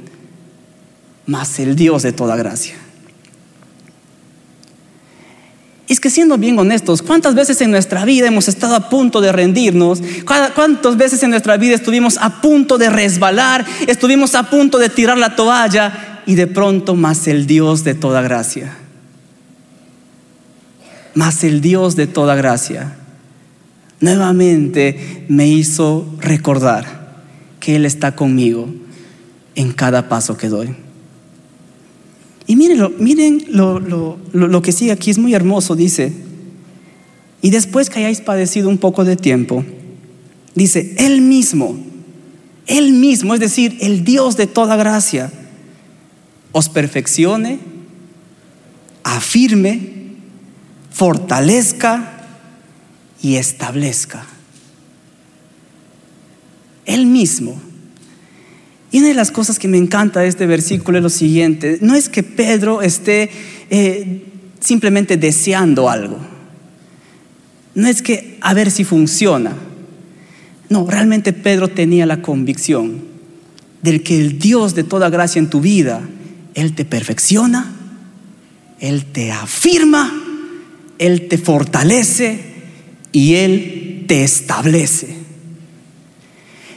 más 1.25 1.59
el 1.59 1.75
Dios 1.75 2.03
de 2.03 2.13
toda 2.13 2.35
gracia. 2.35 2.75
Es 5.87 5.99
que 5.99 6.09
siendo 6.09 6.37
bien 6.37 6.57
honestos, 6.57 7.01
¿cuántas 7.01 7.35
veces 7.35 7.61
en 7.61 7.71
nuestra 7.71 8.05
vida 8.05 8.27
hemos 8.27 8.47
estado 8.47 8.75
a 8.75 8.89
punto 8.89 9.21
de 9.21 9.31
rendirnos? 9.31 10.01
¿Cuántas 10.55 10.97
veces 10.97 11.21
en 11.23 11.29
nuestra 11.29 11.57
vida 11.57 11.75
estuvimos 11.75 12.17
a 12.17 12.41
punto 12.41 12.77
de 12.77 12.89
resbalar? 12.89 13.65
Estuvimos 13.85 14.33
a 14.35 14.49
punto 14.49 14.79
de 14.79 14.89
tirar 14.89 15.17
la 15.17 15.35
toalla 15.35 16.21
y 16.25 16.35
de 16.35 16.47
pronto 16.47 16.95
más 16.95 17.27
el 17.27 17.45
Dios 17.45 17.83
de 17.83 17.93
toda 17.93 18.21
gracia. 18.21 18.75
Más 21.13 21.43
el 21.43 21.61
Dios 21.61 21.95
de 21.95 22.07
toda 22.07 22.35
gracia. 22.35 22.95
Nuevamente 23.99 25.25
me 25.27 25.47
hizo 25.47 26.07
recordar 26.19 27.23
que 27.59 27.75
Él 27.75 27.85
está 27.85 28.15
conmigo 28.15 28.67
en 29.55 29.73
cada 29.73 30.09
paso 30.09 30.37
que 30.37 30.49
doy. 30.49 30.75
Y 32.45 32.55
miren, 32.55 32.95
miren 32.99 33.45
lo, 33.49 33.79
lo, 33.79 34.61
que 34.61 34.71
sigue 34.71 34.91
aquí, 34.91 35.11
es 35.11 35.17
muy 35.17 35.33
hermoso, 35.33 35.75
dice. 35.75 36.11
Y 37.41 37.49
después 37.49 37.89
que 37.89 37.99
hayáis 37.99 38.21
padecido 38.21 38.69
un 38.69 38.77
poco 38.77 39.05
de 39.05 39.15
tiempo, 39.15 39.63
dice, 40.55 40.95
Él 40.97 41.21
mismo, 41.21 41.77
Él 42.67 42.93
mismo, 42.93 43.33
es 43.33 43.39
decir, 43.39 43.77
el 43.81 44.03
Dios 44.03 44.35
de 44.35 44.47
toda 44.47 44.75
gracia, 44.75 45.31
os 46.51 46.69
perfeccione, 46.69 47.59
afirme, 49.03 49.93
fortalezca 50.91 52.25
y 53.21 53.35
establezca. 53.35 54.25
Él 56.85 57.05
mismo. 57.05 57.72
Y 58.93 58.99
una 58.99 59.07
de 59.07 59.15
las 59.15 59.31
cosas 59.31 59.57
que 59.57 59.67
me 59.67 59.79
encanta 59.79 60.19
de 60.19 60.27
este 60.27 60.45
versículo 60.45 60.99
es 60.99 61.03
lo 61.03 61.09
siguiente, 61.09 61.79
no 61.81 61.95
es 61.95 62.09
que 62.09 62.21
Pedro 62.21 62.83
esté 62.83 63.31
eh, 63.71 64.21
simplemente 64.59 65.17
deseando 65.17 65.89
algo, 65.89 66.19
no 67.73 67.87
es 67.87 68.03
que 68.03 68.37
a 68.39 68.53
ver 68.53 68.69
si 68.69 68.83
funciona, 68.83 69.55
no, 70.69 70.85
realmente 70.85 71.33
Pedro 71.33 71.69
tenía 71.69 72.05
la 72.05 72.21
convicción 72.21 73.01
del 73.81 74.03
que 74.03 74.15
el 74.15 74.37
Dios 74.37 74.75
de 74.75 74.83
toda 74.83 75.09
gracia 75.09 75.39
en 75.39 75.49
tu 75.49 75.59
vida, 75.59 76.07
Él 76.53 76.75
te 76.75 76.85
perfecciona, 76.85 77.73
Él 78.79 79.05
te 79.05 79.31
afirma, 79.31 80.23
Él 80.99 81.27
te 81.27 81.39
fortalece 81.39 82.41
y 83.11 83.33
Él 83.33 84.05
te 84.07 84.23
establece. 84.23 85.22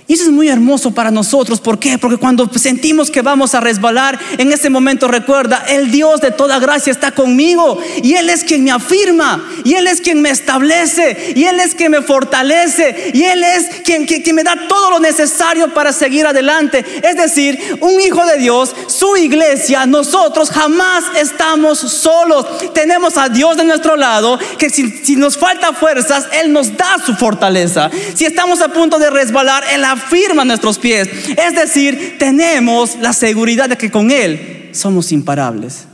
Y 0.08 0.14
eso 0.14 0.24
es 0.24 0.30
muy 0.30 0.48
hermoso 0.48 0.92
para 0.92 1.10
nosotros. 1.10 1.60
¿Por 1.60 1.80
qué? 1.80 1.98
Porque 1.98 2.16
cuando 2.16 2.48
sentimos 2.54 3.10
que 3.10 3.22
vamos 3.22 3.56
a 3.56 3.60
resbalar, 3.60 4.18
en 4.38 4.52
ese 4.52 4.70
momento 4.70 5.08
recuerda, 5.08 5.64
el 5.68 5.90
Dios 5.90 6.20
de 6.20 6.30
toda 6.30 6.60
gracia 6.60 6.92
está 6.92 7.10
conmigo. 7.10 7.78
Y 8.04 8.14
Él 8.14 8.30
es 8.30 8.44
quien 8.44 8.62
me 8.62 8.70
afirma. 8.70 9.44
Y 9.64 9.74
Él 9.74 9.88
es 9.88 10.00
quien 10.00 10.22
me 10.22 10.30
establece. 10.30 11.32
Y 11.34 11.44
Él 11.44 11.58
es 11.58 11.74
quien 11.74 11.90
me 11.90 12.02
fortalece. 12.02 13.10
Y 13.14 13.24
Él 13.24 13.42
es 13.42 13.66
quien, 13.82 14.06
me 14.36 14.44
da 14.44 14.68
todo 14.68 14.90
lo 14.90 15.00
necesario 15.00 15.74
para 15.74 15.92
seguir 15.92 16.24
adelante. 16.24 16.84
Es 17.02 17.16
decir, 17.16 17.78
un 17.80 18.00
hijo 18.00 18.24
de 18.26 18.38
Dios, 18.38 18.76
su 18.86 19.16
iglesia, 19.16 19.86
nosotros 19.86 20.50
jamás 20.50 21.02
estamos 21.16 21.80
solos. 21.80 22.46
Tenemos 22.74 23.16
a 23.16 23.28
Dios 23.28 23.56
de 23.56 23.64
nuestro 23.64 23.96
lado, 23.96 24.38
que 24.56 24.70
si, 24.70 24.88
si 24.88 25.16
nos 25.16 25.36
falta 25.36 25.72
fuerzas, 25.72 26.26
Él 26.30 26.52
nos 26.52 26.76
da 26.76 26.96
su 27.04 27.14
fortaleza. 27.16 27.90
Si 28.14 28.24
estamos 28.24 28.60
a 28.60 28.68
punto 28.68 29.00
de 29.00 29.10
resbalar, 29.10 29.64
Él 29.72 29.84
afirma 29.96 30.44
nuestros 30.44 30.78
pies. 30.78 31.08
Es 31.36 31.54
decir, 31.54 32.16
tenemos 32.18 32.96
la 33.00 33.12
seguridad 33.12 33.68
de 33.68 33.76
que 33.76 33.90
con 33.90 34.10
Él 34.10 34.70
somos 34.72 35.12
imparables. 35.12 35.86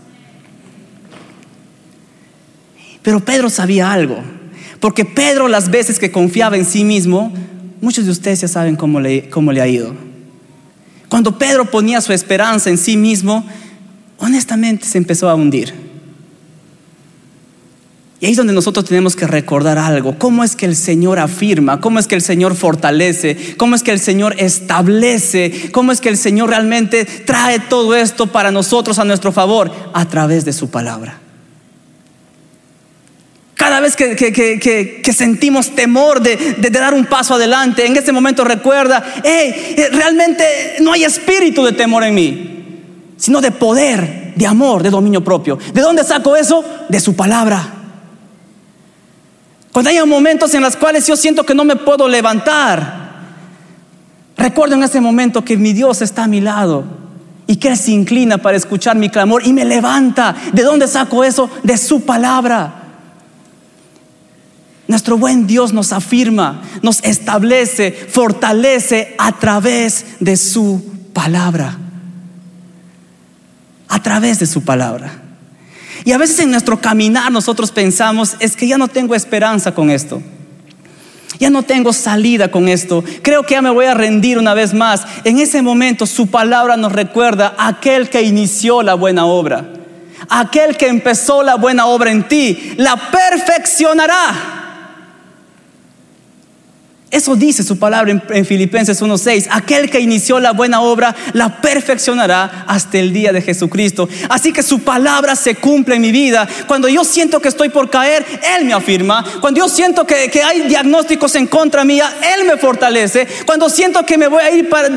Pero 3.02 3.20
Pedro 3.20 3.50
sabía 3.50 3.92
algo, 3.92 4.22
porque 4.78 5.04
Pedro 5.04 5.48
las 5.48 5.70
veces 5.70 5.98
que 5.98 6.12
confiaba 6.12 6.56
en 6.56 6.64
sí 6.64 6.84
mismo, 6.84 7.32
muchos 7.80 8.04
de 8.04 8.12
ustedes 8.12 8.40
ya 8.40 8.48
saben 8.48 8.76
cómo 8.76 9.00
cómo 9.30 9.52
le 9.52 9.60
ha 9.60 9.66
ido. 9.66 9.94
Cuando 11.08 11.36
Pedro 11.36 11.70
ponía 11.70 12.00
su 12.00 12.12
esperanza 12.12 12.70
en 12.70 12.78
sí 12.78 12.96
mismo, 12.96 13.44
honestamente 14.18 14.86
se 14.86 14.98
empezó 14.98 15.28
a 15.28 15.34
hundir. 15.34 15.81
Y 18.22 18.26
ahí 18.26 18.30
es 18.30 18.36
donde 18.36 18.52
nosotros 18.52 18.84
tenemos 18.84 19.16
que 19.16 19.26
recordar 19.26 19.78
algo. 19.78 20.16
¿Cómo 20.16 20.44
es 20.44 20.54
que 20.54 20.64
el 20.64 20.76
Señor 20.76 21.18
afirma? 21.18 21.80
¿Cómo 21.80 21.98
es 21.98 22.06
que 22.06 22.14
el 22.14 22.22
Señor 22.22 22.54
fortalece? 22.54 23.56
¿Cómo 23.56 23.74
es 23.74 23.82
que 23.82 23.90
el 23.90 23.98
Señor 23.98 24.36
establece? 24.38 25.72
¿Cómo 25.72 25.90
es 25.90 26.00
que 26.00 26.08
el 26.08 26.16
Señor 26.16 26.50
realmente 26.50 27.04
trae 27.04 27.58
todo 27.58 27.96
esto 27.96 28.28
para 28.28 28.52
nosotros 28.52 29.00
a 29.00 29.04
nuestro 29.04 29.32
favor? 29.32 29.72
A 29.92 30.04
través 30.04 30.44
de 30.44 30.52
su 30.52 30.70
palabra. 30.70 31.18
Cada 33.54 33.80
vez 33.80 33.96
que, 33.96 35.12
sentimos 35.12 35.74
temor 35.74 36.22
de, 36.22 36.36
de, 36.58 36.70
dar 36.70 36.94
un 36.94 37.06
paso 37.06 37.34
adelante, 37.34 37.86
en 37.86 37.96
ese 37.96 38.12
momento 38.12 38.44
recuerda, 38.44 39.02
hey, 39.24 39.74
eh, 39.76 39.88
realmente 39.90 40.44
no 40.80 40.92
hay 40.92 41.02
espíritu 41.02 41.64
de 41.64 41.72
temor 41.72 42.04
en 42.04 42.14
mí, 42.14 43.14
sino 43.16 43.40
de 43.40 43.50
poder, 43.50 44.34
de 44.36 44.46
amor, 44.46 44.84
de 44.84 44.90
dominio 44.90 45.24
propio. 45.24 45.58
¿De 45.74 45.80
dónde 45.80 46.04
saco 46.04 46.36
eso? 46.36 46.64
De 46.88 47.00
su 47.00 47.16
palabra. 47.16 47.80
Cuando 49.72 49.90
hay 49.90 50.04
momentos 50.04 50.52
en 50.54 50.62
los 50.62 50.76
cuales 50.76 51.06
yo 51.06 51.16
siento 51.16 51.44
que 51.44 51.54
no 51.54 51.64
me 51.64 51.76
puedo 51.76 52.06
levantar, 52.06 53.10
recuerdo 54.36 54.74
en 54.74 54.82
ese 54.82 55.00
momento 55.00 55.44
que 55.44 55.56
mi 55.56 55.72
Dios 55.72 56.02
está 56.02 56.24
a 56.24 56.28
mi 56.28 56.42
lado 56.42 56.84
y 57.46 57.56
que 57.56 57.68
Él 57.68 57.76
se 57.78 57.92
inclina 57.92 58.36
para 58.38 58.56
escuchar 58.56 58.96
mi 58.96 59.08
clamor 59.08 59.46
y 59.46 59.52
me 59.54 59.64
levanta. 59.64 60.36
¿De 60.52 60.62
dónde 60.62 60.86
saco 60.86 61.24
eso? 61.24 61.50
De 61.62 61.78
su 61.78 62.02
palabra. 62.02 62.80
Nuestro 64.88 65.16
buen 65.16 65.46
Dios 65.46 65.72
nos 65.72 65.94
afirma, 65.94 66.60
nos 66.82 67.02
establece, 67.02 67.92
fortalece 67.92 69.14
a 69.18 69.32
través 69.32 70.04
de 70.20 70.36
su 70.36 70.84
palabra. 71.14 71.78
A 73.88 74.02
través 74.02 74.38
de 74.38 74.46
su 74.46 74.62
palabra. 74.64 75.21
Y 76.04 76.12
a 76.12 76.18
veces 76.18 76.38
en 76.40 76.50
nuestro 76.50 76.80
caminar 76.80 77.30
nosotros 77.30 77.70
pensamos, 77.70 78.36
es 78.40 78.56
que 78.56 78.66
ya 78.66 78.78
no 78.78 78.88
tengo 78.88 79.14
esperanza 79.14 79.74
con 79.74 79.90
esto. 79.90 80.22
Ya 81.38 81.50
no 81.50 81.62
tengo 81.62 81.92
salida 81.92 82.50
con 82.50 82.68
esto. 82.68 83.02
Creo 83.22 83.42
que 83.42 83.54
ya 83.54 83.62
me 83.62 83.70
voy 83.70 83.86
a 83.86 83.94
rendir 83.94 84.38
una 84.38 84.54
vez 84.54 84.74
más. 84.74 85.02
En 85.24 85.38
ese 85.38 85.62
momento 85.62 86.06
su 86.06 86.28
palabra 86.28 86.76
nos 86.76 86.92
recuerda 86.92 87.54
a 87.58 87.68
aquel 87.68 88.10
que 88.10 88.22
inició 88.22 88.82
la 88.82 88.94
buena 88.94 89.26
obra. 89.26 89.72
Aquel 90.28 90.76
que 90.76 90.86
empezó 90.86 91.42
la 91.42 91.56
buena 91.56 91.86
obra 91.86 92.12
en 92.12 92.28
ti, 92.28 92.74
la 92.76 93.10
perfeccionará 93.10 94.61
eso 97.12 97.36
dice 97.36 97.62
su 97.62 97.78
palabra 97.78 98.10
en, 98.10 98.46
Filipenses 98.46 99.02
1.6. 99.02 99.48
Aquel 99.50 99.90
que 99.90 100.00
inició 100.00 100.40
la 100.40 100.52
buena 100.52 100.80
obra 100.80 101.14
la 101.34 101.60
perfeccionará 101.60 102.64
hasta 102.66 102.96
el 102.96 103.12
día 103.12 103.32
de 103.32 103.42
Jesucristo. 103.42 104.08
Así 104.30 104.50
que 104.50 104.62
su 104.62 104.80
palabra 104.80 105.36
se 105.36 105.56
cumple 105.56 105.96
en 105.96 106.00
mi 106.00 106.10
vida. 106.10 106.48
Cuando 106.66 106.88
yo 106.88 107.04
siento 107.04 107.40
que 107.40 107.48
estoy 107.48 107.68
por 107.68 107.90
caer, 107.90 108.24
Él 108.56 108.64
me 108.64 108.72
afirma. 108.72 109.22
Cuando 109.42 109.60
yo 109.60 109.68
siento 109.68 110.06
que, 110.06 110.30
que 110.30 110.42
hay 110.42 110.62
diagnósticos 110.62 111.34
en 111.34 111.46
contra 111.48 111.84
mía, 111.84 112.10
Él 112.34 112.46
me 112.46 112.56
fortalece. 112.56 113.28
Cuando 113.44 113.68
siento 113.68 114.06
que 114.06 114.16
me 114.16 114.28
voy 114.28 114.42
a 114.42 114.50
ir 114.50 114.70
para, 114.70 114.88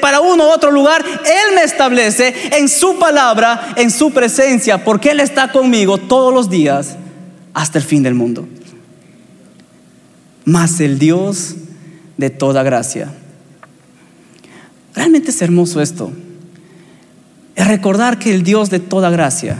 para 0.00 0.20
uno 0.20 0.48
u 0.48 0.50
otro 0.50 0.72
lugar, 0.72 1.04
Él 1.06 1.54
me 1.54 1.62
establece 1.62 2.34
en 2.58 2.68
su 2.68 2.98
palabra, 2.98 3.72
en 3.76 3.92
su 3.92 4.10
presencia, 4.10 4.82
porque 4.82 5.12
Él 5.12 5.20
está 5.20 5.52
conmigo 5.52 5.96
todos 5.98 6.34
los 6.34 6.50
días 6.50 6.96
hasta 7.54 7.78
el 7.78 7.84
fin 7.84 8.02
del 8.02 8.14
mundo 8.14 8.48
más 10.44 10.80
el 10.80 10.98
Dios 10.98 11.54
de 12.16 12.30
toda 12.30 12.62
gracia. 12.62 13.12
Realmente 14.94 15.30
es 15.30 15.42
hermoso 15.42 15.80
esto. 15.80 16.12
Es 17.54 17.66
recordar 17.68 18.18
que 18.18 18.34
el 18.34 18.42
Dios 18.42 18.70
de 18.70 18.80
toda 18.80 19.10
gracia, 19.10 19.58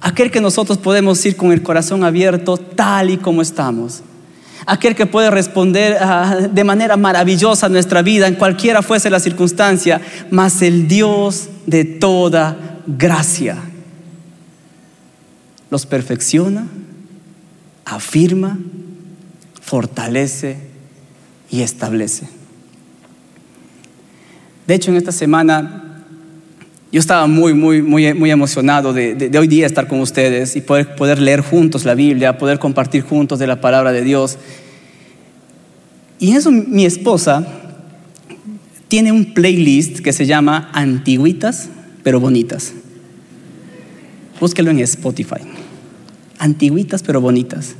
aquel 0.00 0.30
que 0.30 0.40
nosotros 0.40 0.78
podemos 0.78 1.24
ir 1.26 1.36
con 1.36 1.52
el 1.52 1.62
corazón 1.62 2.04
abierto 2.04 2.56
tal 2.56 3.10
y 3.10 3.18
como 3.18 3.42
estamos, 3.42 4.02
aquel 4.66 4.94
que 4.94 5.06
puede 5.06 5.30
responder 5.30 5.98
ah, 6.00 6.36
de 6.50 6.64
manera 6.64 6.96
maravillosa 6.96 7.66
a 7.66 7.68
nuestra 7.68 8.02
vida, 8.02 8.28
en 8.28 8.34
cualquiera 8.34 8.82
fuese 8.82 9.10
la 9.10 9.20
circunstancia, 9.20 10.00
mas 10.30 10.62
el 10.62 10.88
Dios 10.88 11.48
de 11.66 11.84
toda 11.84 12.56
gracia 12.86 13.62
los 15.70 15.86
perfecciona, 15.86 16.66
afirma, 17.84 18.58
fortalece 19.68 20.56
y 21.50 21.60
establece. 21.60 22.26
De 24.66 24.74
hecho, 24.74 24.90
en 24.90 24.96
esta 24.96 25.12
semana 25.12 26.06
yo 26.90 26.98
estaba 26.98 27.26
muy, 27.26 27.52
muy, 27.52 27.82
muy, 27.82 28.14
muy 28.14 28.30
emocionado 28.30 28.94
de, 28.94 29.30
hoy 29.38 29.46
día 29.46 29.66
estar 29.66 29.86
con 29.86 30.00
ustedes 30.00 30.56
y 30.56 30.62
poder, 30.62 30.96
poder 30.96 31.18
leer 31.20 31.42
juntos 31.42 31.84
la 31.84 31.94
Biblia, 31.94 32.38
poder 32.38 32.58
compartir 32.58 33.02
juntos 33.02 33.38
de 33.38 33.46
la 33.46 33.60
palabra 33.60 33.92
de 33.92 34.02
Dios. 34.02 34.38
Y 36.18 36.32
eso 36.32 36.50
mi 36.50 36.86
esposa 36.86 37.46
tiene 38.88 39.12
un 39.12 39.34
playlist 39.34 39.98
que 39.98 40.14
se 40.14 40.24
llama 40.24 40.70
Antiguitas, 40.72 41.68
pero 42.02 42.20
bonitas. 42.20 42.72
Búsquelo 44.40 44.70
en 44.70 44.78
Spotify. 44.78 45.42
Antiguitas, 46.38 47.02
pero 47.02 47.20
bonitas. 47.20 47.74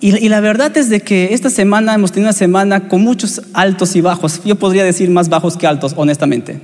Y, 0.00 0.28
la 0.28 0.40
verdad 0.40 0.76
es 0.76 0.88
de 0.88 1.00
que 1.00 1.34
esta 1.34 1.50
semana 1.50 1.92
hemos 1.92 2.12
tenido 2.12 2.28
una 2.28 2.32
semana 2.32 2.88
con 2.88 3.02
muchos 3.02 3.42
altos 3.52 3.96
y 3.96 4.00
bajos. 4.00 4.40
Yo 4.44 4.54
podría 4.56 4.84
decir 4.84 5.10
más 5.10 5.28
bajos 5.28 5.56
que 5.56 5.66
altos, 5.66 5.92
honestamente. 5.96 6.60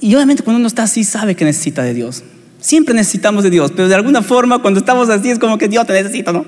Y 0.00 0.14
obviamente 0.16 0.42
cuando 0.42 0.58
uno 0.58 0.66
está 0.66 0.82
así 0.82 1.04
sabe 1.04 1.36
que 1.36 1.44
necesita 1.44 1.84
de 1.84 1.94
Dios. 1.94 2.24
Siempre 2.60 2.94
necesitamos 2.94 3.44
de 3.44 3.50
Dios, 3.50 3.70
pero 3.76 3.88
de 3.88 3.94
alguna 3.94 4.22
forma 4.22 4.60
cuando 4.60 4.80
estamos 4.80 5.08
así 5.08 5.30
es 5.30 5.38
como 5.38 5.56
que 5.56 5.68
Dios 5.68 5.86
te 5.86 5.92
necesita, 5.92 6.32
¿no? 6.32 6.44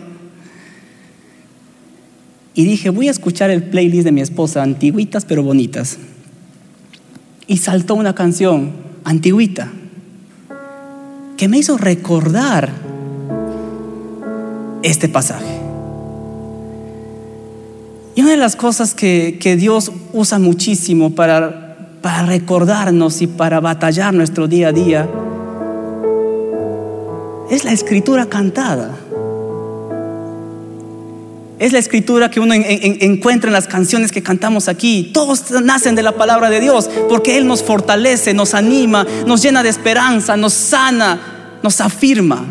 Y 2.54 2.64
dije, 2.64 2.90
voy 2.90 3.06
a 3.08 3.10
escuchar 3.10 3.50
el 3.50 3.62
playlist 3.64 4.04
de 4.04 4.12
mi 4.12 4.20
esposa, 4.20 4.62
antiguitas 4.62 5.24
pero 5.24 5.42
bonitas. 5.42 5.98
Y 7.46 7.58
saltó 7.58 7.94
una 7.94 8.14
canción, 8.14 8.72
antiguita, 9.04 9.70
que 11.36 11.48
me 11.48 11.58
hizo 11.58 11.76
recordar 11.76 12.95
este 14.82 15.08
pasaje. 15.08 15.60
Y 18.14 18.22
una 18.22 18.30
de 18.30 18.36
las 18.38 18.56
cosas 18.56 18.94
que, 18.94 19.56
Dios 19.58 19.92
usa 20.12 20.38
muchísimo 20.38 21.14
para, 21.14 21.76
para 22.00 22.24
recordarnos 22.24 23.20
y 23.20 23.26
para 23.26 23.60
batallar 23.60 24.14
nuestro 24.14 24.48
día 24.48 24.68
a 24.68 24.72
día 24.72 25.08
es 27.50 27.64
la 27.64 27.72
escritura 27.72 28.26
cantada. 28.26 28.90
Es 31.58 31.72
la 31.72 31.78
escritura 31.78 32.30
que 32.30 32.40
uno 32.40 32.54
encuentra 32.54 33.48
en 33.48 33.54
las 33.54 33.66
canciones 33.66 34.12
que 34.12 34.22
cantamos 34.22 34.68
aquí. 34.68 35.10
Todos 35.12 35.50
nacen 35.62 35.94
de 35.94 36.02
la 36.02 36.12
palabra 36.12 36.50
de 36.50 36.60
Dios 36.60 36.88
porque 37.08 37.36
Él 37.36 37.46
nos 37.46 37.62
fortalece, 37.62 38.34
nos 38.34 38.54
anima, 38.54 39.06
nos 39.26 39.42
llena 39.42 39.62
de 39.62 39.70
esperanza, 39.70 40.36
nos 40.36 40.54
sana, 40.54 41.58
nos 41.62 41.80
afirma 41.80 42.44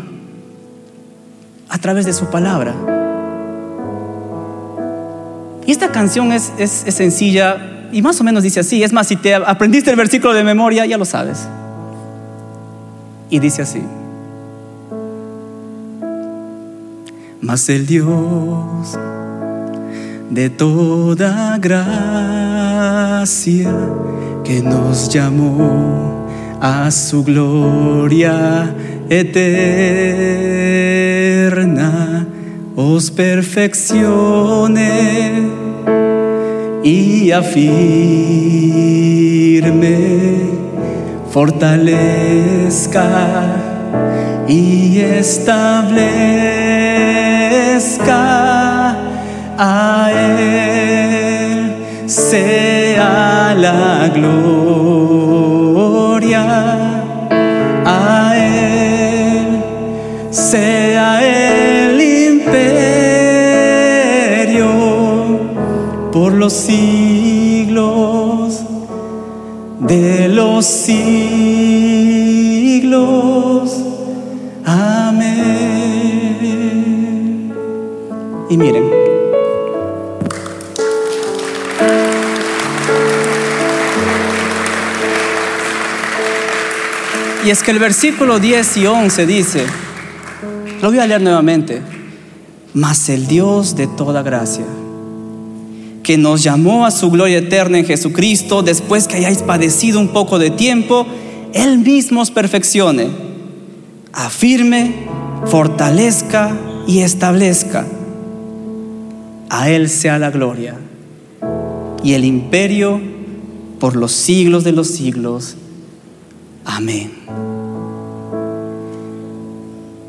a 1.76 1.78
través 1.78 2.06
de 2.06 2.12
su 2.14 2.26
palabra. 2.26 2.74
Y 5.66 5.72
esta 5.72 5.92
canción 5.92 6.32
es, 6.32 6.50
sencilla 6.88 7.88
y 7.92 8.00
más 8.00 8.18
o 8.20 8.24
menos 8.24 8.42
dice 8.42 8.60
así. 8.60 8.82
Es 8.82 8.94
más, 8.94 9.06
si 9.08 9.16
te 9.16 9.34
aprendiste 9.34 9.90
el 9.90 9.96
versículo 9.96 10.32
de 10.32 10.42
memoria, 10.42 10.86
ya 10.86 10.96
lo 10.96 11.04
sabes. 11.04 11.46
Y 13.28 13.40
dice 13.40 13.60
así. 13.62 13.82
Mas 17.42 17.68
el 17.68 17.86
Dios 17.86 18.98
de 20.30 20.48
toda 20.48 21.58
gracia 21.58 22.90
que 24.44 24.62
nos 24.62 25.10
llamó 25.10 26.26
a 26.60 26.90
su 26.90 27.22
gloria 27.22 28.74
eterna 29.08 29.86
os 32.76 33.10
perfeccione 33.10 34.90
y 36.84 37.30
afirme, 37.32 37.56
fortalezca 41.30 43.06
y 44.46 44.98
establezca. 45.00 46.06
A 49.58 50.10
Él 50.12 51.72
sea 52.06 53.54
la 53.58 54.10
gloria 54.14 55.05
los 66.46 66.52
siglos 66.52 68.06
de 69.80 70.28
los 70.28 70.64
siglos. 70.64 71.02
Amén. 74.64 75.32
Y 78.48 78.56
miren. 78.56 78.88
Y 87.44 87.50
es 87.50 87.64
que 87.64 87.72
el 87.72 87.80
versículo 87.80 88.38
10 88.38 88.76
y 88.76 88.86
11 88.86 89.26
dice, 89.26 89.66
lo 90.80 90.90
voy 90.90 91.00
a 91.00 91.08
leer 91.08 91.22
nuevamente. 91.22 91.82
Mas 92.72 93.08
el 93.08 93.26
Dios 93.26 93.74
de 93.74 93.88
toda 93.88 94.22
gracia, 94.22 94.64
que 96.06 96.16
nos 96.16 96.44
llamó 96.44 96.86
a 96.86 96.92
su 96.92 97.10
gloria 97.10 97.38
eterna 97.38 97.78
en 97.78 97.84
Jesucristo, 97.84 98.62
después 98.62 99.08
que 99.08 99.16
hayáis 99.16 99.38
padecido 99.38 99.98
un 99.98 100.10
poco 100.10 100.38
de 100.38 100.50
tiempo, 100.50 101.04
Él 101.52 101.78
mismo 101.78 102.20
os 102.20 102.30
perfeccione, 102.30 103.08
afirme, 104.12 104.94
fortalezca 105.46 106.56
y 106.86 107.00
establezca. 107.00 107.88
A 109.50 109.68
Él 109.68 109.90
sea 109.90 110.20
la 110.20 110.30
gloria 110.30 110.76
y 112.04 112.12
el 112.12 112.24
imperio 112.24 113.00
por 113.80 113.96
los 113.96 114.12
siglos 114.12 114.62
de 114.62 114.70
los 114.70 114.86
siglos. 114.86 115.56
Amén. 116.64 117.10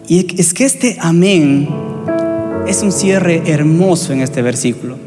Y 0.08 0.40
es 0.40 0.54
que 0.54 0.64
este 0.64 0.98
amén 1.00 1.68
es 2.68 2.84
un 2.84 2.92
cierre 2.92 3.42
hermoso 3.52 4.14
en 4.14 4.22
este 4.22 4.44
versículo. 4.44 5.07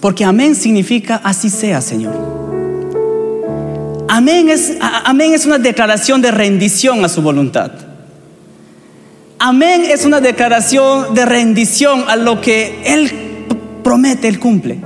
Porque 0.00 0.24
amén 0.24 0.54
significa 0.54 1.20
así 1.22 1.50
sea, 1.50 1.80
Señor. 1.80 2.14
Amén 4.08 4.48
es, 4.48 4.76
amén 4.80 5.34
es 5.34 5.46
una 5.46 5.58
declaración 5.58 6.20
de 6.20 6.30
rendición 6.30 7.04
a 7.04 7.08
su 7.08 7.22
voluntad. 7.22 7.70
Amén 9.38 9.84
es 9.88 10.04
una 10.04 10.20
declaración 10.20 11.14
de 11.14 11.24
rendición 11.24 12.04
a 12.08 12.16
lo 12.16 12.40
que 12.40 12.82
Él 12.84 13.46
promete, 13.84 14.28
Él 14.28 14.40
cumple. 14.40 14.80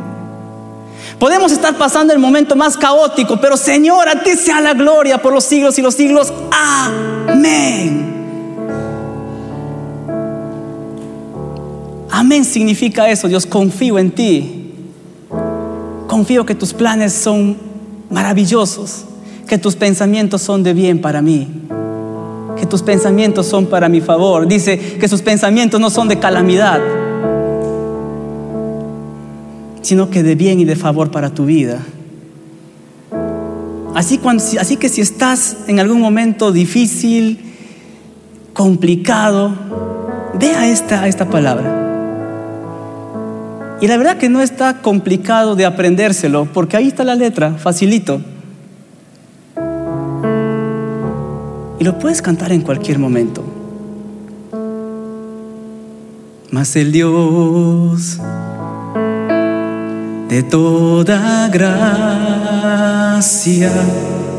Podemos 1.19 1.53
estar 1.53 1.77
pasando 1.77 2.13
el 2.13 2.19
momento 2.19 2.55
más 2.55 2.77
caótico, 2.77 3.41
pero 3.41 3.57
Señor, 3.57 4.09
a 4.09 4.23
ti 4.23 4.33
sea 4.33 4.61
la 4.61 4.75
gloria 4.75 5.23
por 5.23 5.33
los 5.33 5.45
siglos 5.45 5.79
y 5.79 5.83
los 5.83 5.95
siglos. 5.95 6.33
Amén. 6.51 8.13
Amén 12.11 12.45
significa 12.45 13.09
eso, 13.09 13.27
Dios, 13.27 13.47
confío 13.47 13.99
en 13.99 14.11
ti. 14.11 14.64
Confío 16.15 16.47
que 16.47 16.55
tus 16.55 16.73
planes 16.73 17.13
son 17.13 17.57
maravillosos, 18.09 19.05
que 19.49 19.59
tus 19.59 19.75
pensamientos 19.75 20.43
son 20.43 20.63
de 20.63 20.73
bien 20.73 21.01
para 21.01 21.21
mí, 21.21 21.49
que 22.57 22.67
tus 22.67 22.83
pensamientos 22.83 23.47
son 23.47 23.67
para 23.67 23.89
mi 23.89 24.01
favor. 24.01 24.47
Dice 24.47 24.79
que 24.79 25.09
sus 25.09 25.23
pensamientos 25.23 25.81
no 25.81 25.91
son 25.91 26.07
de 26.07 26.21
calamidad, 26.21 26.81
sino 29.83 30.09
que 30.09 30.23
de 30.23 30.37
bien 30.37 30.61
y 30.61 30.65
de 30.65 30.77
favor 30.77 31.11
para 31.11 31.31
tu 31.31 31.47
vida. 31.47 31.81
Así, 33.97 34.19
que 34.77 34.89
si 34.89 35.01
estás 35.01 35.57
en 35.67 35.81
algún 35.81 36.01
momento 36.01 36.53
difícil, 36.53 37.41
complicado, 38.53 39.53
vea 40.39 40.69
esta, 40.69 41.09
esta 41.09 41.29
palabra. 41.29 41.84
Y 43.81 43.87
la 43.87 43.97
verdad 43.97 44.17
que 44.17 44.29
no 44.29 44.41
está 44.41 44.81
complicado 44.81 45.57
de 45.57 45.67
aprendérselo, 45.67 46.47
porque 46.47 46.77
ahí 46.77 46.89
está 46.89 47.05
la 47.05 47.15
letra, 47.15 47.55
facilito. 47.55 48.21
Y 51.79 51.85
lo 51.85 51.99
puedes 51.99 52.23
cantar 52.23 52.53
en 52.53 52.63
cualquier 52.63 52.99
momento. 52.99 53.45
mas 56.55 56.77
el 56.77 56.93
Dios 56.93 58.19
de 60.29 60.45
toda 60.45 61.49
gracia 61.49 62.53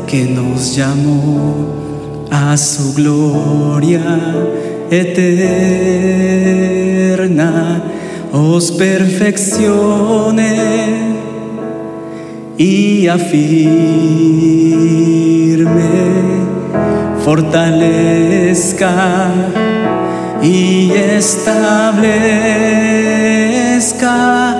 que 0.06 0.24
nos 0.24 0.74
llamó 0.74 2.26
a 2.30 2.56
su 2.56 2.94
gloria 2.94 4.00
eterna, 4.90 5.42
os 8.32 8.70
perfeccione 8.72 10.46
y 12.58 13.06
afirme, 13.08 13.36
fortalezca 17.24 18.92
y 20.42 20.92
establezca 20.92 22.06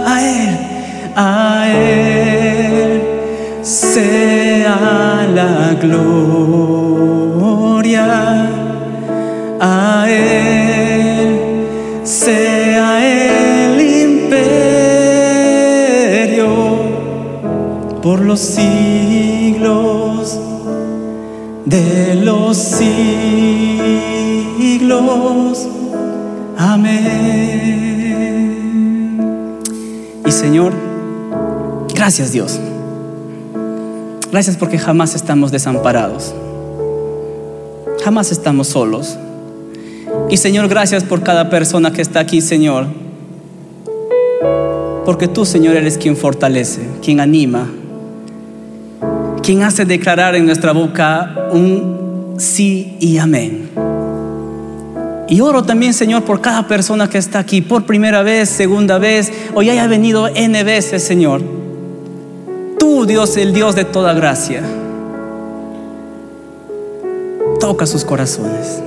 a 0.06 0.22
Él, 0.22 0.58
a 1.16 1.68
Él 1.68 3.02
sea 3.62 5.26
la 5.34 5.74
gloria, 5.80 6.65
los 18.36 18.44
siglos 18.44 20.38
de 21.64 22.16
los 22.16 22.58
siglos. 22.58 22.86
Amén. 26.58 26.92
Y 30.26 30.30
Señor, 30.30 30.74
gracias 31.94 32.32
Dios. 32.32 32.60
Gracias 34.30 34.58
porque 34.58 34.78
jamás 34.78 35.14
estamos 35.14 35.50
desamparados. 35.50 36.34
Jamás 38.04 38.32
estamos 38.32 38.66
solos. 38.66 39.16
Y 40.28 40.36
Señor, 40.36 40.68
gracias 40.68 41.04
por 41.04 41.22
cada 41.22 41.48
persona 41.48 41.90
que 41.90 42.02
está 42.02 42.20
aquí, 42.20 42.42
Señor. 42.42 42.84
Porque 45.06 45.26
tú, 45.26 45.46
Señor, 45.46 45.76
eres 45.76 45.96
quien 45.96 46.18
fortalece, 46.18 46.82
quien 47.00 47.20
anima, 47.20 47.70
quien 49.46 49.62
hace 49.62 49.84
declarar 49.84 50.34
en 50.34 50.44
nuestra 50.44 50.72
boca 50.72 51.50
un 51.52 52.34
sí 52.36 52.96
y 52.98 53.18
amén. 53.18 53.70
Y 55.28 55.40
oro 55.40 55.62
también, 55.62 55.94
Señor, 55.94 56.24
por 56.24 56.40
cada 56.40 56.66
persona 56.66 57.08
que 57.08 57.18
está 57.18 57.38
aquí, 57.38 57.60
por 57.60 57.86
primera 57.86 58.22
vez, 58.22 58.48
segunda 58.48 58.98
vez, 58.98 59.32
o 59.54 59.62
ya 59.62 59.70
haya 59.70 59.86
venido 59.86 60.26
N 60.26 60.64
veces, 60.64 61.04
Señor. 61.04 61.42
Tú, 62.80 63.06
Dios, 63.06 63.36
el 63.36 63.52
Dios 63.52 63.76
de 63.76 63.84
toda 63.84 64.14
gracia, 64.14 64.64
toca 67.60 67.86
sus 67.86 68.04
corazones. 68.04 68.82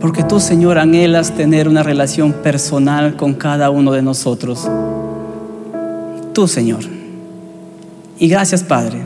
Porque 0.00 0.22
tú, 0.22 0.38
Señor, 0.38 0.78
anhelas 0.78 1.32
tener 1.32 1.66
una 1.66 1.82
relación 1.82 2.32
personal 2.32 3.16
con 3.16 3.34
cada 3.34 3.70
uno 3.70 3.90
de 3.90 4.02
nosotros. 4.02 4.70
Tú, 6.32 6.46
Señor. 6.46 7.01
Y 8.22 8.28
gracias, 8.28 8.62
Padre, 8.62 9.02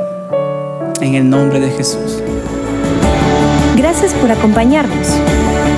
en 1.01 1.15
el 1.15 1.31
nombre 1.31 1.59
de 1.59 1.71
Jesús. 1.71 2.23
Gracias 3.75 4.13
por 4.13 4.31
acompañarnos. 4.31 5.09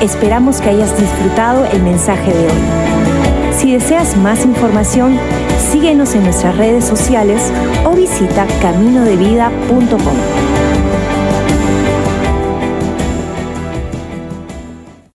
Esperamos 0.03 0.61
que 0.61 0.71
hayas 0.71 0.99
disfrutado 0.99 1.65
el 1.67 1.81
mensaje 1.85 2.33
de 2.33 2.47
hoy. 2.47 3.53
Si 3.57 3.71
deseas 3.71 4.17
más 4.17 4.45
información, 4.45 5.21
síguenos 5.71 6.17
en 6.17 6.25
nuestras 6.25 6.57
redes 6.57 6.85
sociales 6.85 7.53
o 7.85 7.93
visita 7.93 8.45
caminodevida.com. 8.61 10.48